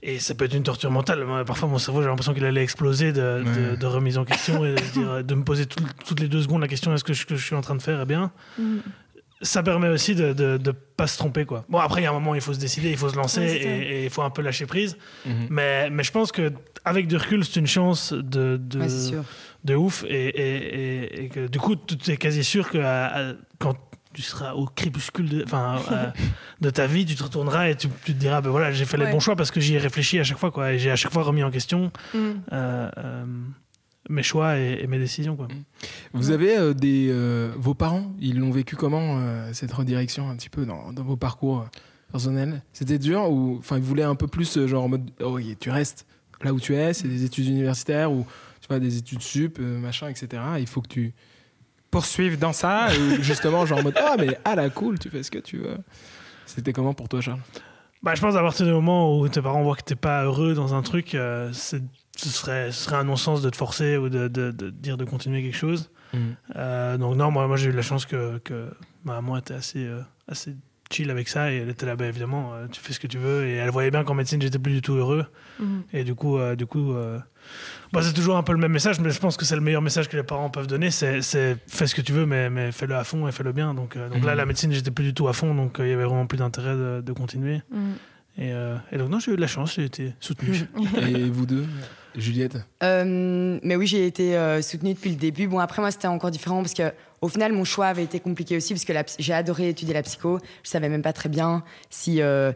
[0.07, 1.25] et ça peut être une torture mentale.
[1.25, 3.77] Moi, parfois, mon cerveau, j'ai l'impression qu'il allait exploser de, de- Ouais.
[3.79, 6.43] de remise en question et de, se dire- de me poser tout- toutes les deux
[6.43, 8.31] secondes la question est-ce que ce que je suis en train de faire est bien?
[8.59, 8.83] Mhm.
[9.41, 11.45] Ça permet aussi de ne pas se tromper.
[11.47, 11.65] Quoi.
[11.71, 13.41] Bon, après, il y a un moment, il faut se décider, il faut se lancer
[13.41, 14.97] Ouais, et il faut un peu lâcher prise.
[15.25, 15.47] Mhm.
[15.49, 18.81] Mais, mais je pense qu'avec du recul, c'est une chance de, de,
[19.67, 20.05] Ouais, ouf.
[20.09, 20.75] Et, et-
[21.15, 23.75] et- et que du coup, tu es quasi sûr que à- à- quand
[24.15, 26.13] tu seras au crépuscule de, enfin, à-
[26.61, 28.97] de ta vie, tu te retourneras et tu, tu te diras ben voilà, j'ai fait
[28.97, 29.11] les Ouais.
[29.13, 30.51] bons choix parce que j'y ai réfléchi à chaque fois.
[30.51, 32.41] Quoi, et j'ai à chaque fois remis en question Mhm.
[32.53, 33.25] euh, euh,
[34.11, 35.35] mes choix et, et mes décisions.
[35.37, 35.49] Quoi.
[36.13, 40.37] Vous avez euh, des euh, vos parents, ils l'ont vécu comment euh, cette redirection un
[40.37, 41.65] petit peu dans, dans vos parcours euh,
[42.13, 42.63] personnels?
[42.73, 45.71] C'était dur ou enfin ils voulaient un peu plus euh, genre en mode oh tu
[45.71, 46.07] restes
[46.43, 48.27] là où tu es, c'est des études universitaires ou
[48.61, 50.43] tu vois des études sup euh, machin etc.
[50.59, 51.15] Il faut que tu
[51.95, 55.23] poursuives dans ça ou justement genre en mode ah mais ah la cool tu fais
[55.23, 55.77] ce que tu veux.
[56.47, 57.41] C'était comment pour toi Charles?
[58.03, 60.53] Bah, je pense à partir du moment où tes parents voient que t'es pas heureux
[60.55, 61.83] dans un truc, euh, c'est-
[62.17, 65.05] ce, serait, ce serait un non-sens de te forcer ou de, de- de dire de
[65.07, 65.91] continuer quelque chose.
[66.55, 68.69] Euh, donc non, moi, moi j'ai eu la chance que, que
[69.05, 70.55] ma maman était assez, euh, assez
[70.93, 73.19] chill avec ça et elle était là, bah, évidemment, euh, tu fais ce que tu
[73.19, 73.47] veux.
[73.47, 75.27] Et elle voyait bien qu'en médecine, j'étais plus du tout heureux.
[75.59, 75.83] Mhm.
[75.93, 77.19] Et du coup, euh, du coup euh,
[77.93, 79.83] bah, c'est toujours un peu le même message, mais je pense que c'est le meilleur
[79.83, 82.95] message que les parents peuvent donner, c'est fais ce que tu veux, mais, mais fais-le
[82.97, 83.75] à fond et fais-le bien.
[83.75, 84.39] Donc, euh, donc là, Mhm.
[84.39, 86.39] la médecine, j'étais plus du tout à fond, donc euh, il y avait vraiment plus
[86.39, 87.61] d'intérêt de, de continuer.
[88.37, 90.57] Et, euh, et donc non, j'ai eu de la chance, j'ai été soutenu.
[91.07, 91.65] Et vous deux
[92.17, 92.57] Juliette?
[92.83, 95.47] Euh, mais oui, j'ai été euh, soutenue depuis le début.
[95.49, 98.57] Bon, après, moi, c'était encore différent parce que, au final, mon choix avait été compliqué
[98.57, 100.39] aussi parce que j'ai adoré étudier la psycho.
[100.65, 102.53] Je savais même pas très bien si, euh,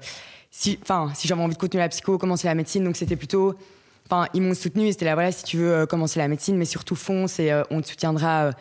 [0.50, 2.84] si, enfin, si j'avais envie de continuer la psycho, commencer la médecine.
[2.84, 3.56] Donc, c'était plutôt,
[4.10, 6.56] enfin, ils m'ont soutenu et c'était là, voilà, si tu veux euh, commencer la médecine,
[6.56, 8.44] mais surtout fonce et euh, on te soutiendra.
[8.46, 8.52] euh,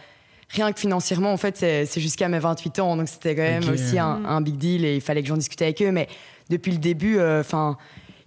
[0.50, 4.00] Rien que financièrement, en fait, c'est jusqu'à mes 28 ans, donc c'était quand même aussi
[4.00, 5.92] un, un big deal et il fallait que j'en discute avec eux.
[5.92, 6.08] Mais
[6.50, 7.78] depuis le début, euh, enfin,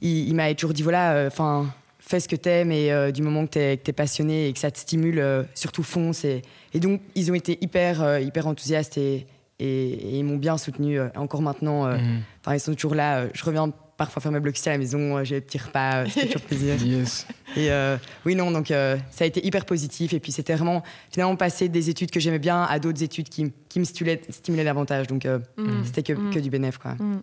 [0.02, 3.22] il, il m'avait toujours dit voilà, euh, enfin, fais ce que t'aimes et euh, du
[3.22, 6.26] moment que t'es t'es passionné et que ça te stimule, surtout fonce.
[6.26, 6.42] Et,
[6.74, 9.26] et donc, ils ont été hyper, hyper enthousiastes et,
[9.58, 11.00] et, et ils m'ont bien soutenu.
[11.16, 12.20] encore maintenant, Mhm.
[12.44, 13.28] enfin, ils sont toujours là.
[13.32, 16.06] je reviens parfois faire mes blocs à la maison, euh, j'ai des petits repas, euh,
[16.06, 16.74] fait toujours plaisir.
[16.86, 17.26] Yes.
[17.54, 20.14] Et euh, oui, non, donc euh, ça a été hyper positif.
[20.14, 20.82] Et puis c'était vraiment
[21.12, 24.64] finalement passer des études que j'aimais bien à d'autres études qui, qui me stimulaient, stimulaient
[24.64, 25.06] davantage.
[25.06, 25.84] Donc euh, Mhm.
[25.84, 26.32] c'était que, Mhm.
[26.32, 26.94] que du bénéf, quoi.
[26.98, 27.20] Mhm.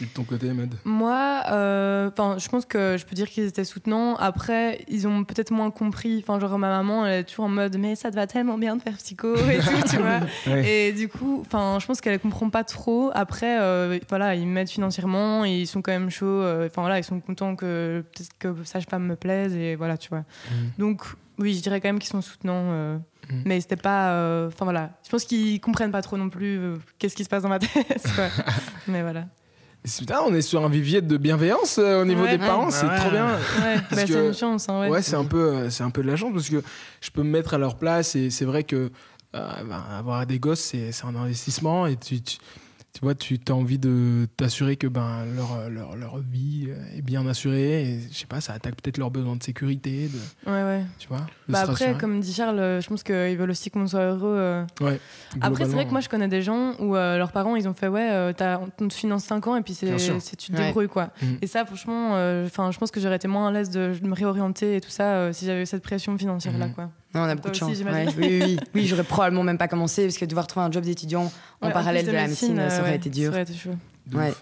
[0.00, 3.64] De ton côté Mode Moi, euh, 'fin, je pense que je peux dire qu'ils étaient
[3.64, 4.14] soutenants.
[4.16, 6.18] Après, ils ont peut-être moins compris.
[6.22, 8.76] Enfin, genre ma maman, elle est toujours en mode, mais ça te va tellement bien
[8.76, 10.20] de faire psycho et tout, tu vois.
[10.46, 10.68] Ouais.
[10.88, 13.10] Et du coup, enfin, je pense qu'elle comprend pas trop.
[13.14, 16.26] Après, euh, voilà, ils m'aident financièrement et ils sont quand même chauds.
[16.26, 20.08] euh, Enfin voilà, ils sont contents que peut-être que sage-femme me plaise et voilà, tu
[20.08, 20.24] vois.
[20.50, 20.70] Mhm.
[20.78, 21.02] Donc
[21.38, 22.70] oui, je dirais quand même qu'ils sont soutenants.
[22.72, 23.42] euh, Mhm.
[23.44, 24.10] Mais c'était pas.
[24.12, 26.60] euh, Enfin voilà, je pense qu'ils comprennent pas trop non plus
[27.00, 28.06] qu'est-ce qui se passe dans ma tête.
[28.86, 29.24] mais voilà.
[29.98, 32.36] Putain, on est sur un vivier de bienveillance euh, au niveau Ouais.
[32.36, 32.70] des parents, Ouais.
[32.72, 32.96] c'est Ouais.
[32.98, 33.26] trop bien.
[33.26, 34.68] Ouais, bah, c'est une chance.
[34.68, 34.88] hein, ouais.
[34.88, 36.62] Ouais, c'est un peu, c'est un peu de la chance parce que
[37.00, 38.90] je peux me mettre à leur place et c'est vrai que
[39.34, 42.38] euh, ben, avoir des gosses, c'est c'est un investissement et tu, tu,
[42.98, 47.26] tu vois, tu as envie de t'assurer que ben leur, leur, leur vie est bien
[47.26, 50.82] assurée et je sais pas, ça attaque peut-être leurs besoins de sécurité, de, Ouais, ouais.
[50.98, 51.18] tu vois.
[51.18, 51.94] de Bah après, rassurer.
[51.98, 54.34] comme dit Charles, euh, je pense qu'ils veulent aussi qu'on soit heureux.
[54.38, 54.64] euh.
[54.80, 54.98] Ouais,
[55.42, 57.74] Après, c'est vrai que moi, je connais des gens où euh, leurs parents, ils ont
[57.74, 59.94] fait Ouais, euh, t'as- on te finance 5 ans et puis c'est,
[60.36, 60.66] tu te Ouais.
[60.68, 61.10] débrouilles, quoi.
[61.20, 61.38] Mhm.
[61.42, 64.14] Et ça, franchement, euh, 'fin, je pense que j'aurais été moins à l'aise de, me
[64.14, 66.72] réorienter et tout ça euh, si j'avais eu cette pression financière-là, Mhm.
[66.74, 66.90] quoi.
[67.16, 67.78] Non, on a beaucoup de chance.
[67.80, 68.60] Ouais, oui, oui, oui.
[68.74, 71.72] Oui, j'aurais probablement même pas commencé parce que devoir trouver un job d'étudiant en Ouais,
[71.72, 73.30] parallèle de, la médecine, ça euh, aurait ouais, été dur.
[73.30, 73.74] Ça aurait été chaud.
[74.14, 74.32] ouais.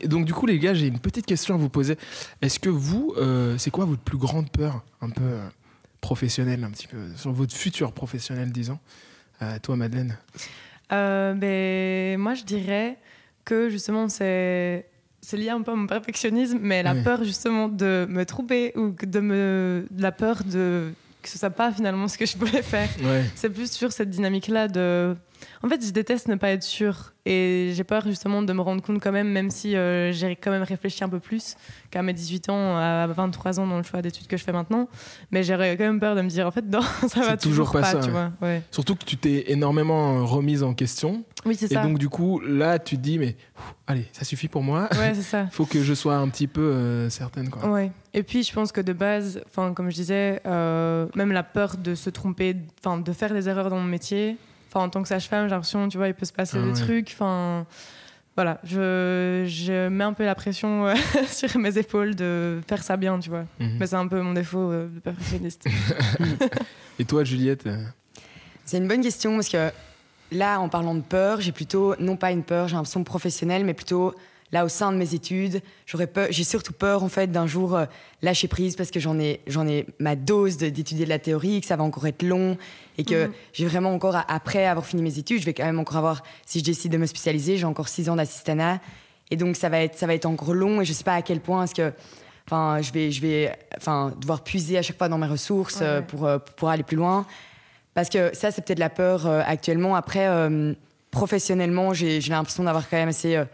[0.00, 1.96] Et donc du coup, les gars, j'ai une petite question à vous poser.
[2.40, 5.46] Est-ce que vous, euh, c'est quoi votre plus grande peur, un peu euh,
[6.00, 8.78] professionnelle, un petit peu, sur votre futur professionnel, disons
[9.42, 10.16] Euh, Toi, Madeleine?
[10.92, 12.98] Euh, ben, moi, je dirais
[13.44, 14.86] que justement, c'est.
[15.24, 17.02] C'est lié un peu à mon perfectionnisme, mais la Oui.
[17.04, 19.86] peur justement de me tromper ou de me.
[19.96, 20.92] La peur de.
[21.22, 22.88] Que ce soit pas finalement ce que je voulais faire.
[23.02, 23.24] Ouais.
[23.34, 25.16] C'est plus sur cette dynamique-là de.
[25.62, 27.12] En fait, je déteste ne pas être sûre.
[27.24, 30.50] Et j'ai peur justement de me rendre compte quand même, même si euh, j'ai quand
[30.50, 31.54] même réfléchi un peu plus
[31.90, 34.88] qu'à mes 18 ans, à 23 ans dans le choix d'études que je fais maintenant.
[35.30, 37.72] Mais j'aurais quand même peur de me dire, en fait, non, ça va toujours, toujours
[37.72, 38.10] pas pas, ça, tu ouais.
[38.10, 38.32] vois.
[38.40, 38.62] Ouais.
[38.72, 41.22] Surtout que tu t'es énormément remise en question.
[41.44, 41.82] Oui, c'est Et ça.
[41.84, 44.88] donc, du coup, là, tu te dis, mais pff, allez, ça suffit pour moi.
[44.92, 45.46] Ouais, c'est ça.
[45.52, 47.50] faut que je sois un petit peu euh, certaine.
[47.50, 47.68] Quoi.
[47.70, 47.92] Ouais.
[48.14, 51.76] Et puis, je pense que de base, enfin, comme je disais, euh, même la peur
[51.76, 54.36] de se tromper, enfin, de faire des erreurs dans mon métier.
[54.74, 56.70] Enfin, en tant que sage-femme, j'ai l'impression, tu vois, il peut se passer Ah des
[56.70, 56.86] ouais.
[56.86, 57.10] trucs.
[57.12, 57.66] Enfin,
[58.36, 60.94] voilà, je, je mets un peu la pression euh,
[61.28, 63.44] sur mes épaules de faire ça bien, tu vois.
[63.60, 63.76] Mhm.
[63.78, 65.66] Mais c'est un peu mon défaut euh, de perfectionniste.
[66.98, 67.84] Et toi, Juliette euh,
[68.64, 69.70] C'est une bonne question parce que
[70.30, 73.74] là, en parlant de peur, j'ai plutôt, non pas une peur, j'ai l'impression professionnelle, mais
[73.74, 74.14] plutôt
[74.52, 77.74] là au sein de mes études, j'aurais peur, j'ai surtout peur en fait d'un jour
[77.74, 77.86] euh,
[78.20, 81.66] lâcher prise parce que j'en ai, j'en ai ma dose d'étudier de la théorie, que
[81.66, 82.56] ça va encore être long
[82.98, 83.32] et que Mhm.
[83.54, 86.58] j'ai vraiment encore, après avoir fini mes études, je vais quand même encore avoir, si
[86.60, 88.80] je décide de me spécialiser, j'ai encore six ans d'assistanat
[89.30, 91.22] et donc ça va être, ça va être encore long et je sais pas à
[91.22, 91.92] quel point est-ce que
[92.48, 95.86] Enfin, je vais, je vais, enfin, devoir puiser à chaque fois dans mes ressources Ouais,
[95.86, 96.06] euh, ouais.
[96.06, 97.24] pour, euh, pour aller plus loin.
[97.94, 99.94] Parce que ça, c'est peut-être la peur euh, actuellement.
[99.94, 100.74] Après, euh,
[101.12, 103.44] professionnellement, j'ai j'ai l'impression d'avoir quand même assez euh,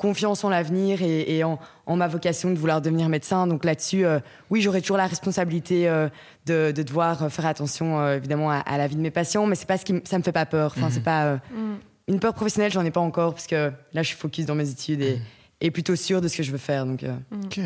[0.00, 3.46] confiance en l'avenir et, et en, en ma vocation de vouloir devenir médecin.
[3.46, 6.08] Donc là-dessus, euh, oui, j'aurai toujours la responsabilité euh,
[6.46, 9.46] de, de devoir euh, faire attention, euh, évidemment, à, à la vie de mes patients,
[9.46, 10.72] mais c'est pas ce qui, ça me fait pas peur.
[10.76, 11.76] Enfin, c'est pas euh, Mm.
[12.08, 14.70] une peur professionnelle, j'en ai pas encore parce que là, je suis focus dans mes
[14.70, 15.20] études et,
[15.60, 16.86] et plutôt sûre de ce que je veux faire.
[16.86, 17.60] Donc, euh, Ok.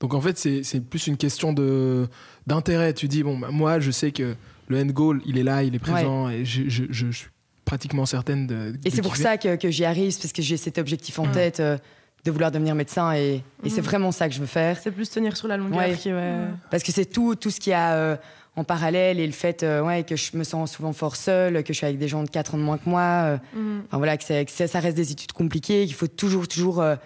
[0.00, 2.08] Donc en fait, c'est c'est plus une question de
[2.46, 2.92] d'intérêt.
[2.94, 4.34] Tu dis, bon, bah, moi, je sais que
[4.68, 7.28] le end goal, il est là, il est présent, et je, je- je- je suis
[7.68, 8.74] pratiquement certaine de.
[8.84, 11.32] Et c'est pour ça que, que j'y arrive, parce que j'ai cet objectif en Mm.
[11.32, 11.76] tête euh,
[12.24, 13.84] de vouloir devenir médecin et, et c'est Mm.
[13.84, 14.78] vraiment ça que je veux faire.
[14.82, 15.94] C'est plus tenir sur la longueur Ouais.
[15.94, 16.44] qui, ouais.
[16.70, 18.16] Parce que c'est tout, tout ce qu'il y a euh,
[18.56, 21.72] en parallèle et le fait euh, ouais, que je me sens souvent fort seule, que
[21.72, 23.00] je suis avec des gens de 4 ans de moins que moi.
[23.02, 23.80] euh, Mm.
[23.86, 26.96] enfin, voilà, que, ça reste des études compliquées, qu'il faut toujours, toujours euh,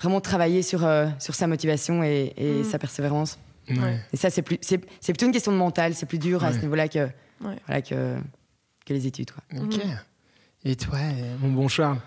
[0.00, 2.64] vraiment travailler sur, euh, sur sa motivation et, et Mm.
[2.64, 3.38] sa persévérance.
[4.12, 6.52] Et ça, c'est plus- c'est c'est plutôt une question de mental, c'est plus dur à
[6.52, 6.98] ce niveau-là que,
[7.44, 7.56] Ouais.
[7.66, 8.16] voilà, que,
[8.84, 9.30] que les études.
[9.30, 9.62] Quoi.
[9.62, 9.78] Ok.
[10.64, 11.98] Et toi, euh, mon bon Charles,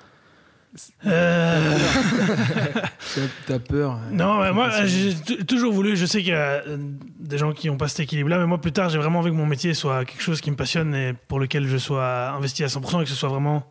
[1.06, 1.78] Euh,
[3.48, 5.14] t'as- peur euh, Non, mais moi, j'ai
[5.46, 5.96] toujours voulu.
[5.96, 6.78] Je sais qu'il y a euh,
[7.20, 9.36] des gens qui n'ont pas cet équilibre-là, mais moi, plus tard, j'ai vraiment envie que
[9.36, 12.68] mon métier soit quelque chose qui me passionne et pour lequel je sois investi à
[12.68, 13.70] 100% et que ce soit vraiment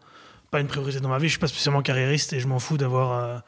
[0.53, 1.27] pas une priorité dans ma vie.
[1.27, 3.39] Je suis pas spécialement carriériste et je m'en fous d'avoir euh,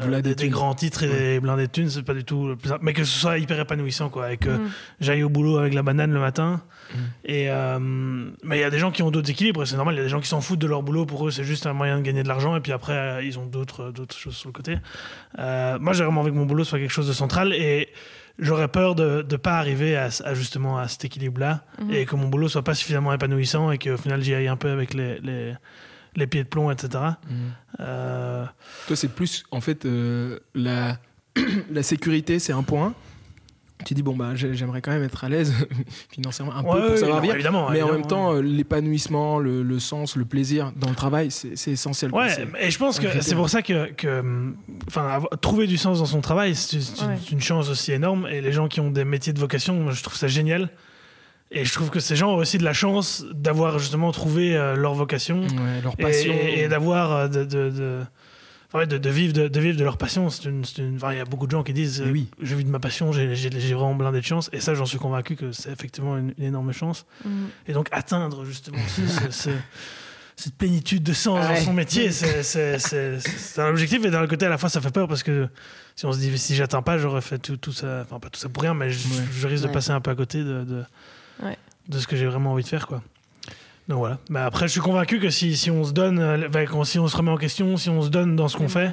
[0.00, 1.18] euh, des, grands titres et Ouais.
[1.34, 1.88] des blindés de thunes.
[1.88, 2.70] C'est pas du tout le plus.
[2.82, 4.70] Mais que ce soit hyper épanouissant, quoi, et que Mm.
[5.00, 6.62] j'aille au boulot avec la banane le matin.
[6.92, 6.96] Mm.
[7.26, 7.78] Et euh,
[8.42, 9.94] mais il y a des gens qui ont d'autres équilibres, et c'est normal.
[9.94, 11.06] Il y a des gens qui s'en foutent de leur boulot.
[11.06, 13.38] Pour eux, c'est juste un moyen de gagner de l'argent, et puis après, euh, ils
[13.38, 14.78] ont d'autres d'autres choses sur le côté.
[15.38, 17.88] Euh, moi, j'ai vraiment envie que mon boulot soit quelque chose de central, et
[18.40, 21.92] j'aurais peur de ne pas arriver à, à justement à cet équilibre-là, Mhm.
[21.92, 24.70] et que mon boulot soit pas suffisamment épanouissant, et qu'au final, j'y aille un peu
[24.70, 25.54] avec les, les,
[26.16, 26.88] les pieds de plomb, etc.
[27.28, 27.36] Mhm.
[27.80, 28.44] Euh,
[28.86, 30.98] Toi, c'est plus, en fait, euh, la,
[31.70, 32.94] la sécurité, c'est un point.
[33.84, 35.52] Tu dis, bon, bah, j'ai- j'aimerais quand même être à l'aise
[36.10, 37.34] financièrement, un peu pour savoir non, vivre.
[37.34, 38.38] évidemment, Mais en même temps, ouais.
[38.38, 42.12] euh, l'épanouissement, le, le sens, le plaisir dans le travail, c'est essentiel.
[42.14, 42.28] Ouais,
[42.60, 44.22] et je pense que c'est pour ça que, que
[44.86, 47.18] enfin, avoir- trouver du sens dans son travail, c'est c'est une, Ouais.
[47.22, 48.28] c'est une chance aussi énorme.
[48.30, 50.70] Et les gens qui ont des métiers de vocation, moi, je trouve ça génial.
[51.50, 54.74] Et je trouve que ces gens ont aussi de la chance d'avoir justement trouvé euh,
[54.76, 56.32] leur vocation Ouais, leur passion.
[56.34, 58.00] et- et d'avoir euh, de, de, de,
[58.72, 60.30] enfin, de, de vivre de, de vivre de leur passion.
[60.30, 62.12] C'est une, c'est une- enfin, il y a beaucoup de gens qui disent Eh euh,
[62.12, 62.28] oui.
[62.42, 64.50] je vis de ma passion, j'ai j'ai- j'ai vraiment blindé de chance.
[64.52, 67.06] Et ça, j'en suis convaincu que c'est effectivement une, une énorme chance.
[67.24, 67.28] Mm.
[67.68, 69.50] Et donc atteindre justement ce- ce- ce-
[70.36, 74.04] cette plénitude de sens Ah dans son métier, c'est- c'est c'est- c'est un objectif.
[74.04, 75.46] Et d'un autre côté, à la fois, ça fait peur parce que
[75.94, 78.40] si on se dit si j'atteins pas, j'aurais fait tout, tout ça, enfin pas tout
[78.40, 79.22] ça pour rien, mais je, Ouais.
[79.38, 80.82] je risque de passer un peu à côté de, de,
[81.42, 81.58] Ouais.
[81.88, 83.02] de ce que j'ai vraiment envie de faire, quoi.
[83.88, 84.18] Donc voilà.
[84.30, 87.06] Mais après, je suis convaincu que si, si on se donne, euh, quand- si on
[87.08, 88.92] se remet en question, si on se donne dans ce qu'on fait,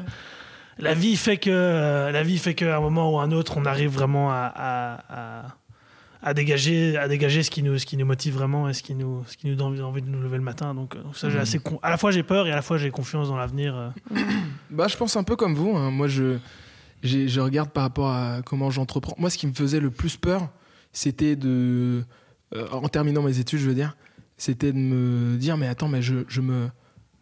[0.79, 3.55] la vie fait que euh, la vie fait qu'à un moment ou à un autre,
[3.57, 5.45] on arrive vraiment à, à, à-
[6.23, 8.93] à dégager à dégager ce qui nous ce qui nous motive vraiment et ce qui
[8.93, 10.75] nous ce qui nous donne envie de nous lever le matin.
[10.75, 11.41] Donc, euh, donc ça, j'ai Mhm.
[11.41, 13.75] assez con- à la fois j'ai peur et à la fois j'ai confiance dans l'avenir.
[13.75, 13.89] euh.
[14.69, 15.75] Bah, je pense un peu comme vous.
[15.75, 15.89] hein.
[15.91, 16.37] Moi, je,
[17.03, 19.15] je regarde par rapport à comment j'entreprends.
[19.17, 20.49] Moi, ce qui me faisait le plus peur,
[20.93, 22.03] c'était de.
[22.53, 23.95] Euh, en terminant mes études, je veux dire,
[24.37, 26.69] c'était de me dire mais attends, mais je, je me.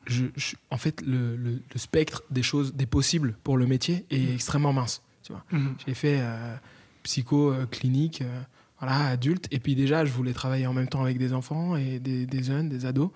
[0.05, 4.05] Je, je- en fait, le, le- le spectre des choses, des possibles pour le métier
[4.09, 5.01] est extrêmement mince.
[5.23, 5.43] Tu vois.
[5.85, 6.55] J'ai fait euh,
[7.03, 8.41] psycho euh, clinique, euh,
[8.79, 9.47] voilà, adulte.
[9.51, 12.41] Et puis déjà, je voulais travailler en même temps avec des enfants et des, des
[12.43, 13.11] jeunes, des ados.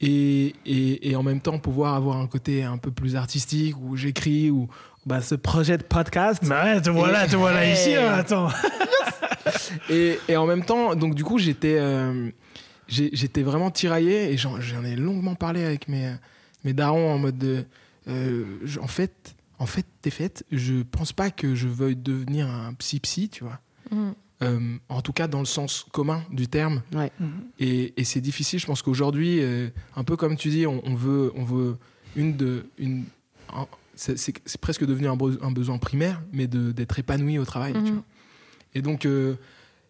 [0.00, 3.96] Et, et, et en même temps, pouvoir avoir un côté un peu plus artistique où
[3.96, 4.68] j'écris ou
[5.06, 6.42] bah, ce projet de podcast.
[6.44, 7.94] Mais ouais, te voilà, te voilà ici.
[7.96, 8.48] hein, attends.
[9.90, 11.76] Et, et en même temps, donc du coup, j'étais.
[11.78, 12.30] euh,
[12.88, 16.14] j'étais vraiment tiraillé et j'en ai longuement parlé avec mes,
[16.64, 17.64] mes darons en mode de.
[18.08, 18.44] euh,
[18.80, 20.44] en fait, en fait, t'es faite.
[20.52, 23.60] Je pense pas que je veuille devenir un psy-psy, tu vois.
[23.90, 24.14] Mhm.
[24.42, 26.82] Euh, en tout cas, dans le sens commun du terme.
[26.92, 27.10] Ouais.
[27.60, 28.58] Et, et c'est difficile.
[28.58, 31.76] Je pense qu'aujourd'hui, euh, un peu comme tu dis, on, on veut, on veut
[32.16, 33.04] une de, une.
[33.54, 37.72] un- c'est presque devenu un, be- un besoin primaire, mais de- d'être épanoui au travail.
[37.74, 37.86] tu Mhm.
[37.92, 38.02] vois.
[38.74, 39.34] Et donc, euh,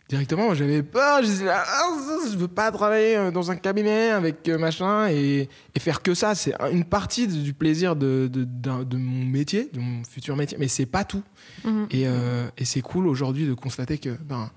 [0.09, 1.21] directement, moi, j'avais peur.
[1.23, 1.65] Je disais, ah,
[2.31, 6.15] je veux pas travailler euh, dans un cabinet avec euh, machin et, et faire que
[6.15, 6.35] ça.
[6.35, 10.69] C'est un- une partie du plaisir de, de, mon métier, de mon futur métier, mais
[10.69, 11.23] c'est pas tout.
[11.65, 11.87] Mhm.
[11.91, 14.51] Et, euh, et c'est cool aujourd'hui de constater que ben,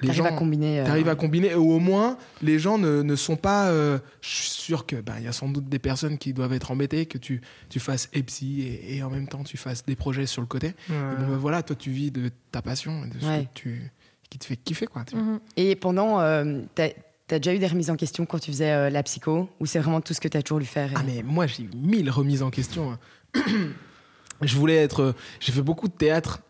[0.00, 0.24] les gens.
[0.24, 0.80] à combiner.
[0.80, 3.68] euh, T'arrives à combiner, ou au moins les gens ne, ne sont pas.
[3.68, 6.52] euh, je suis sûr que ben, il y a sans doute des personnes qui doivent
[6.52, 9.96] être embêtées que tu, tu fasses EPSI et, et en même temps tu fasses des
[9.96, 10.68] projets sur le côté.
[10.68, 13.44] Et bon, ben, voilà, toi tu vis de ta passion, et de ce Ouais.
[13.54, 13.90] que tu,
[14.30, 15.04] qui te fait kiffer quoi.
[15.04, 15.16] tu.
[15.16, 15.40] Mhm.
[15.56, 16.88] Et pendant, euh, t'as
[17.30, 19.78] as déjà eu des remises en question quand tu faisais euh, la psycho ou c'est
[19.78, 22.10] vraiment tout ce que t'as toujours lu faire et- Ah mais moi j'ai eu mille
[22.10, 22.92] remises en question.
[22.92, 22.98] hein.
[24.42, 25.00] je voulais être.
[25.02, 26.40] euh, J'ai fait beaucoup de théâtre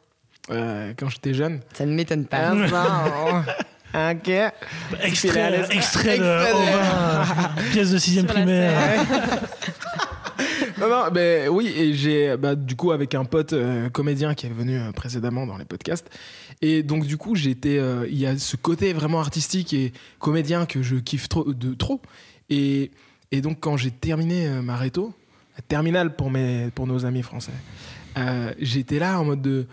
[0.51, 1.61] euh, quand j'étais jeune.
[1.73, 2.53] Ça ne m'étonne pas.
[3.93, 4.29] Ah, ok.
[4.29, 8.73] Extrait, Extrait extrait de de- Aubin, pièce de sixième primaire.
[10.81, 14.47] Non, non, mais oui, et j'ai, bah, du coup, avec un pote euh, comédien qui
[14.47, 16.11] est venu euh, précédemment dans les podcasts.
[16.61, 17.79] Et donc, du coup, j'étais.
[17.79, 21.45] euh, Il y a ce côté vraiment artistique et comédien que je kiffe trop.
[21.53, 22.03] De, trop.
[22.51, 22.91] Et,
[23.31, 25.15] et donc, quand j'ai terminé euh, ma réto,
[25.57, 27.53] la terminale pour, mes, pour nos amis français,
[28.19, 29.67] euh, j'étais là en mode de.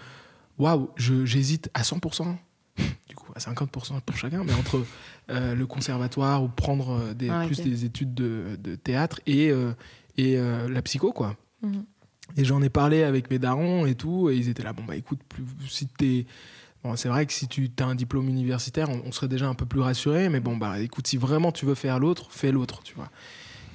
[0.62, 2.36] Waouh, j'hésite à 100%.
[3.10, 4.86] Du coup, à 50% pour chacun, mais entre
[5.30, 9.50] euh, le conservatoire ou prendre euh, des, Ah, plus des études de, de théâtre et,
[9.50, 9.74] euh,
[10.18, 11.36] et euh, la psycho, quoi.
[11.62, 11.84] Mhm.
[12.38, 14.96] Et j'en ai parlé avec mes darons et tout, et ils étaient là, bon bah
[14.96, 16.26] écoute, plus, si t'es...
[16.84, 19.54] Bon, c'est vrai que si tu as un diplôme universitaire, on, on serait déjà un
[19.56, 22.82] peu plus rassuré, mais bon bah écoute, si vraiment tu veux faire l'autre, fais l'autre,
[22.84, 23.10] tu vois.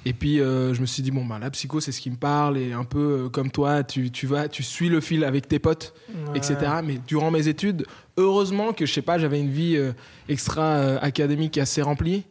[0.07, 2.15] Et puis euh, je me suis dit, bon bah la psycho c'est ce qui me
[2.15, 5.49] parle, et un peu euh, comme toi, tu, tu vas, tu suis le fil avec
[5.49, 5.93] tes potes,
[6.33, 6.55] etc.
[6.81, 9.91] Mais durant mes études, heureusement que je sais pas, j'avais une vie euh,
[10.29, 12.23] extra académique assez remplie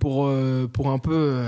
[0.00, 0.28] pour
[0.72, 1.42] pour un peu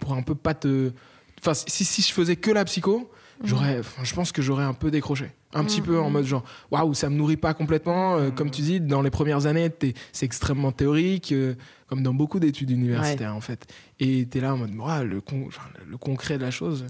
[0.00, 0.90] pour un peu pas te.
[1.38, 3.08] Enfin, si si je faisais que la psycho,
[3.44, 5.86] j'aurais, je pense que j'aurais un peu décroché, un petit Mhm.
[5.86, 8.16] peu en mode genre waouh, ça me nourrit pas complètement.
[8.16, 9.70] Euh, Comme tu dis, dans les premières années,
[10.12, 11.32] c'est extrêmement théorique.
[11.32, 11.54] euh,
[11.88, 13.66] comme dans beaucoup d'études universitaires en fait.
[14.00, 16.86] Et t'es là en mode, Ouah, le, con- enfin, le concret de la chose.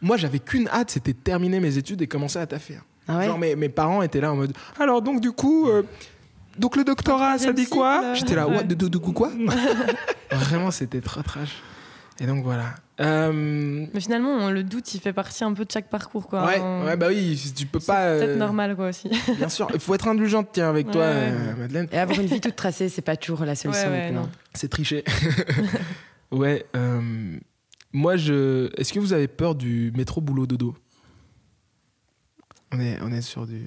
[0.00, 2.78] Moi, j'avais qu'une hâte, c'était de terminer mes études et commencer à taffer.
[3.06, 3.26] Ah ouais?
[3.26, 5.82] Genre, mes, mes parents étaient là en mode Alors, donc, du coup, euh,
[6.58, 8.14] donc le doctorat, ça dit quoi?
[8.14, 8.56] J'étais là, Ouais.
[8.56, 9.30] What, de, de- de quoi?
[10.30, 11.56] Vraiment, c'était trop trash.
[12.20, 12.74] Et donc, voilà.
[12.98, 16.46] Euh, Mais finalement, on- le doute, il fait partie un peu de chaque parcours, quoi.
[16.46, 18.16] ouais, On- ouais, bah oui, tu peux c'est pas.
[18.16, 19.10] peut-être euh, normal, quoi, aussi.
[19.36, 21.88] Bien sûr, il faut être indulgente, tiens, avec toi, Ouais, euh, Madeleine.
[21.92, 23.88] Et avoir une vie toute tracée, c'est pas toujours la solution.
[23.90, 24.28] Ouais, ouais, non non.
[24.54, 25.04] C'est tricher.
[26.30, 26.64] ouais.
[26.74, 27.36] euh,
[27.92, 28.70] moi, je.
[28.80, 30.74] Est-ce que vous avez peur du métro boulot dodo?
[32.72, 33.60] On est, on est sur du.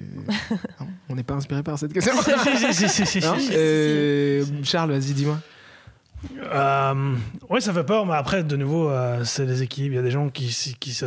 [0.80, 2.12] Non, on n'est pas inspiré par cette question.
[2.14, 3.36] Non.
[3.52, 5.38] Euh, Charles, vas-y, dis-moi.
[6.42, 7.14] Euh,
[7.48, 9.94] ouais, ça fait peur, mais après, de nouveau, euh, c'est des équilibres.
[9.94, 11.06] Il y a des gens qui, qui ça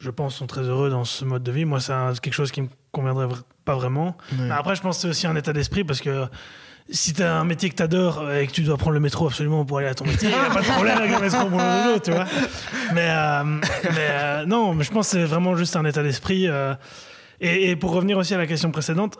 [0.00, 1.64] je pense, sont très heureux dans ce mode de vie.
[1.64, 3.28] Moi, c'est quelque chose qui me conviendrait
[3.64, 4.16] pas vraiment.
[4.38, 6.26] Mais après, je pense que c'est aussi un état d'esprit parce que
[6.90, 9.26] si tu as un métier que tu adores et que tu dois prendre le métro
[9.26, 11.46] absolument pour aller à ton métier, il n'y a pas de problème avec le métro
[11.48, 12.26] pour le dodo, tu vois.
[12.92, 16.46] Mais, euh, mais euh, non, mais je pense que c'est vraiment juste un état d'esprit.
[17.40, 19.18] et, et pour revenir aussi à la question précédente,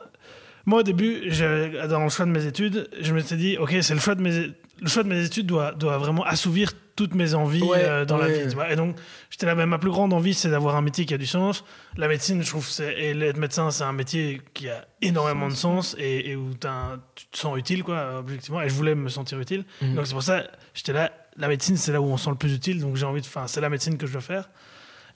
[0.66, 3.74] moi, au début, je- dans le choix de mes études, je me suis dit, OK,
[3.80, 7.14] c'est le choix de mes, le choix de mes études doit, doit vraiment assouvir toutes
[7.14, 8.48] mes envies Ouais, euh, dans la vie.
[8.48, 8.70] tu vois.
[8.70, 8.96] Et donc,
[9.30, 11.64] j'étais là, ma plus grande envie, c'est d'avoir un métier qui a du sens.
[11.96, 15.96] La médecine, je trouve, et être médecin, c'est un métier qui a énormément de sens
[15.98, 18.62] et, et où t'as un- tu te sens utile, quoi, objectivement.
[18.62, 19.64] Et je voulais me sentir utile.
[19.82, 19.94] Mhm.
[19.96, 22.36] Donc, c'est pour ça, j'étais là, la médecine, c'est là où on se sent le
[22.36, 22.80] plus utile.
[22.80, 24.48] Donc, j'ai envie de, enfin, c'est la médecine que je dois faire.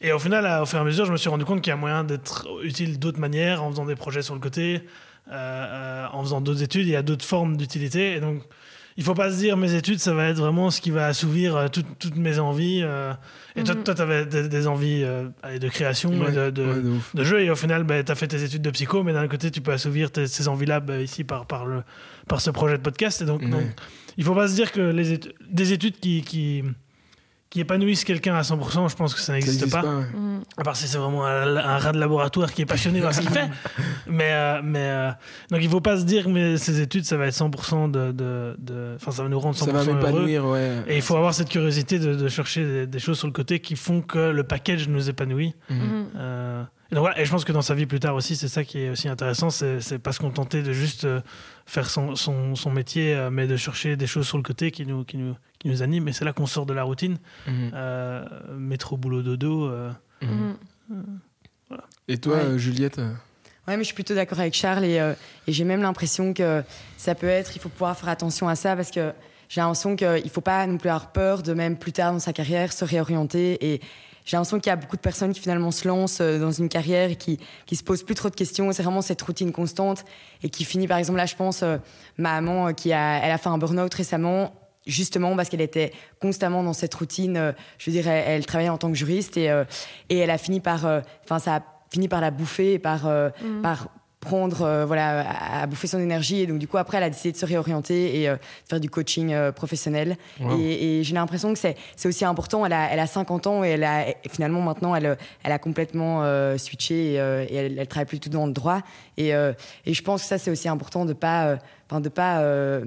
[0.01, 1.71] Et au final, à- au fur et à mesure, je me suis rendu compte qu'il
[1.71, 4.83] y a moyen d'être utile d'autres manières, en faisant des projets sur le côté,
[5.31, 6.87] euh, euh, en faisant d'autres études.
[6.87, 8.15] Il y a d'autres formes d'utilité.
[8.15, 8.43] Et donc,
[8.99, 11.57] il faut pas se dire mes études, ça va être vraiment ce qui va assouvir
[11.57, 12.83] euh, toutes, mes envies.
[12.83, 13.15] euh.
[13.57, 13.85] et toi, Mhm.
[13.85, 17.15] toi, tu avais des, des envies euh, de création, Ouais, de, de, ouais, de ouf.
[17.15, 17.41] de jeu.
[17.41, 19.71] Et au final, tu as fait tes études de psycho, mais d'un côté, tu peux
[19.73, 21.83] assouvir tes- ces envies-là bah, ici par, par, le,
[22.27, 23.23] par ce projet de podcast.
[23.23, 23.49] Et donc, Ouais.
[23.49, 23.63] donc,
[24.17, 26.65] il faut pas se dire que les étu- des études qui, qui,
[27.51, 29.83] qui épanouissent quelqu'un à 100%, je pense que ça n'existe existe pas.
[29.83, 30.05] pas, ouais.
[30.59, 33.21] À part si c'est vraiment un, un rat de laboratoire qui est passionné dans ce
[33.21, 33.49] qu'il fait.
[34.07, 35.11] Mais, euh, mais euh,
[35.51, 39.11] donc il faut pas se dire que ces études, ça va être 100% de, enfin
[39.11, 40.53] ça va nous rendre 100% Ça va heureux.
[40.53, 40.83] ouais.
[40.89, 43.61] Et il faut avoir cette curiosité de, de chercher des, des choses sur le côté
[43.61, 45.55] qui font que le package nous épanouit.
[45.69, 45.79] Mhm.
[45.79, 46.07] Mhm.
[46.17, 48.49] Euh, et, donc voilà, et je pense que dans sa vie plus tard aussi, c'est
[48.49, 51.07] ça qui est aussi intéressant, c'est pas se contenter de juste
[51.67, 55.05] faire son, son, son métier, mais de chercher des choses sur le côté qui nous,
[55.05, 57.19] qui nous, qui nous anime, et c'est là qu'on sort de la routine.
[57.47, 57.71] Mhm.
[57.75, 58.25] Euh,
[58.57, 59.67] métro, boulot, dodo.
[59.67, 59.91] euh,
[60.23, 60.57] Mhm.
[60.91, 61.19] Mhm.
[62.09, 62.43] Et toi, Ouais.
[62.43, 63.13] euh, Juliette euh,
[63.67, 65.13] Ouais, mais je suis plutôt d'accord avec Charles et, euh,
[65.47, 66.63] et j'ai même l'impression que
[66.97, 69.13] ça peut être, il faut pouvoir faire attention à ça parce que
[69.51, 72.19] j'ai l'impression qu'il ne faut pas non plus avoir peur de même plus tard dans
[72.19, 73.81] sa carrière se réorienter et
[74.25, 77.11] j'ai l'impression qu'il y a beaucoup de personnes qui finalement se lancent dans une carrière
[77.11, 78.73] et qui, qui se posent plus trop de questions.
[78.73, 80.05] C'est vraiment cette routine constante
[80.43, 81.77] et qui finit, par exemple, là, je pense, euh,
[82.17, 84.55] ma maman euh, qui a, elle a fait un burn-out récemment
[84.89, 87.37] justement parce qu'elle était constamment dans cette routine.
[87.37, 89.65] euh, je veux dire, elle, elle travaillait en tant que juriste et, euh,
[90.09, 91.63] et elle a fini par, euh, enfin, ça a
[91.93, 93.63] fini par la bouffer et par, euh, Mhm.
[93.63, 93.89] par
[94.21, 96.41] prendre, euh, voilà, à, à bouffer son énergie.
[96.41, 98.81] Et donc, du coup, après, elle a décidé de se réorienter et euh, de faire
[98.81, 100.17] du coaching euh, professionnel.
[100.41, 100.59] Wow.
[100.59, 102.67] Et, et j'ai l'impression que c'est c'est aussi important.
[102.67, 105.59] Elle a, elle a 50 ans et elle a, et finalement, maintenant, elle, elle a
[105.61, 108.81] complètement euh, switché et, euh, et elle, elle travaille plus tout dans le droit.
[109.17, 109.53] Et, euh,
[109.87, 111.57] et je pense que ça, c'est aussi important de pas, euh,
[111.89, 112.85] enfin, de pas euh,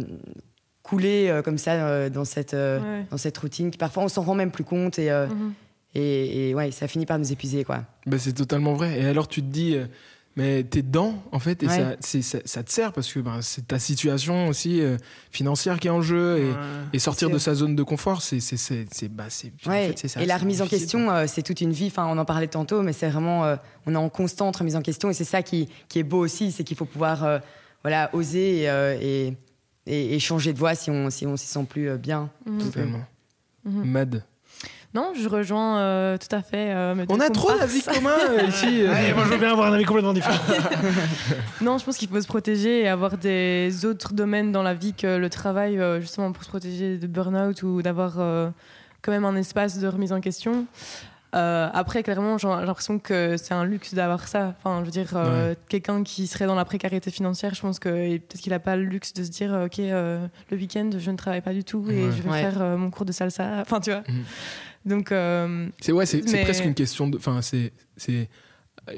[0.92, 3.06] couler euh, comme ça euh, dans cette, euh, Ouais.
[3.10, 5.54] dans cette routine qui parfois on s'en rend même plus compte et, euh, Mhm.
[5.96, 7.86] et, et ouais, ça finit par nous épuiser quoi.
[8.06, 9.00] bah, c'est totalement vrai.
[9.00, 9.86] Et alors, tu te dis, euh,
[10.38, 11.98] mais t'es dedans, en fait, et Ouais.
[12.00, 14.98] ça, ça, ça te sert parce que ben, c'est ta situation aussi euh,
[15.32, 16.40] financière qui est en jeu.
[16.40, 16.56] Et, ouais.
[16.94, 18.40] et sortir de sa zone de confort, c'est.
[18.40, 21.26] c'est- c'est- c'est- bah, c'est- en Ouais, fait, ça, et la remise en question, euh,
[21.28, 21.88] c'est toute une vie.
[21.88, 24.82] Enfin, on en parlait tantôt, mais c'est vraiment, euh, on est en constante remise en
[24.82, 27.40] question, et c'est ça qui, qui est beau aussi, c'est qu'il faut pouvoir, euh,
[27.84, 29.34] voilà, oser et, euh, et,
[29.88, 32.30] et- et changer de voie si on si on s'y sent plus euh, bien.
[32.46, 32.60] Mhm.
[32.60, 33.06] Totalement.
[33.66, 33.84] Mhm.
[33.86, 34.24] Mad.
[34.94, 36.74] Non, je rejoins euh, tout à fait.
[36.74, 38.82] euh, On a trop d'avis communs euh, ici.
[38.84, 38.92] euh.
[38.92, 40.38] Ouais, moi, je veux bien avoir un avis complètement différent.
[41.62, 44.94] Non, je pense qu'il faut se protéger et avoir des autres domaines dans la vie
[44.94, 48.50] que le travail, euh, justement pour se protéger de burn-out ou d'avoir euh,
[49.02, 50.66] quand même un espace de remise en question.
[51.34, 54.54] Euh, après, clairement, j'ai l'impression que c'est un luxe d'avoir ça.
[54.58, 57.90] Enfin, je veux dire, euh, quelqu'un qui serait dans la précarité financière, je pense que
[58.18, 61.10] peut-être qu'il n'a pas le luxe de se dire, euh, ok, euh, le week-end, je
[61.12, 62.12] ne travaille pas du tout et Ouais.
[62.12, 62.42] je vais Ouais.
[62.42, 63.58] faire euh, mon cours de salsa.
[63.62, 64.04] Enfin, tu vois.
[64.10, 64.24] Mhm.
[64.86, 67.18] Donc, euh, C'est ouais, c'est Mais- presque une question de.
[67.18, 68.30] Enfin, c'est c'est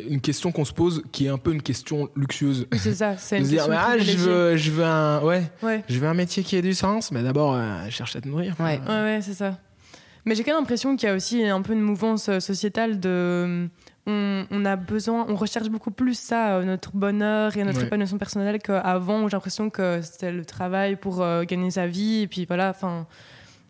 [0.10, 2.66] une question qu'on se pose qui est un peu une question luxueuse.
[2.72, 3.18] oui, c'est ça.
[3.18, 5.84] C'est De une se dire, question ah, je veux, je veux un, ouais, Ouais.
[5.90, 8.28] je veux un métier qui ait du sens, mais d'abord, euh, je cherche à te
[8.28, 8.56] nourrir.
[8.60, 8.80] Ouais.
[8.88, 9.58] Ouais, ouais, c'est ça.
[10.26, 13.00] Mais j'ai quand même l'impression qu'il y a aussi un peu une mouvance euh, sociétale
[13.00, 13.68] de.
[14.06, 17.86] On, on a besoin, on recherche beaucoup plus ça, euh, notre bonheur et notre Ouais.
[17.86, 22.22] épanouissement personnel qu'avant où j'ai l'impression que c'était le travail pour euh, gagner sa vie
[22.24, 23.08] et puis voilà, enfin.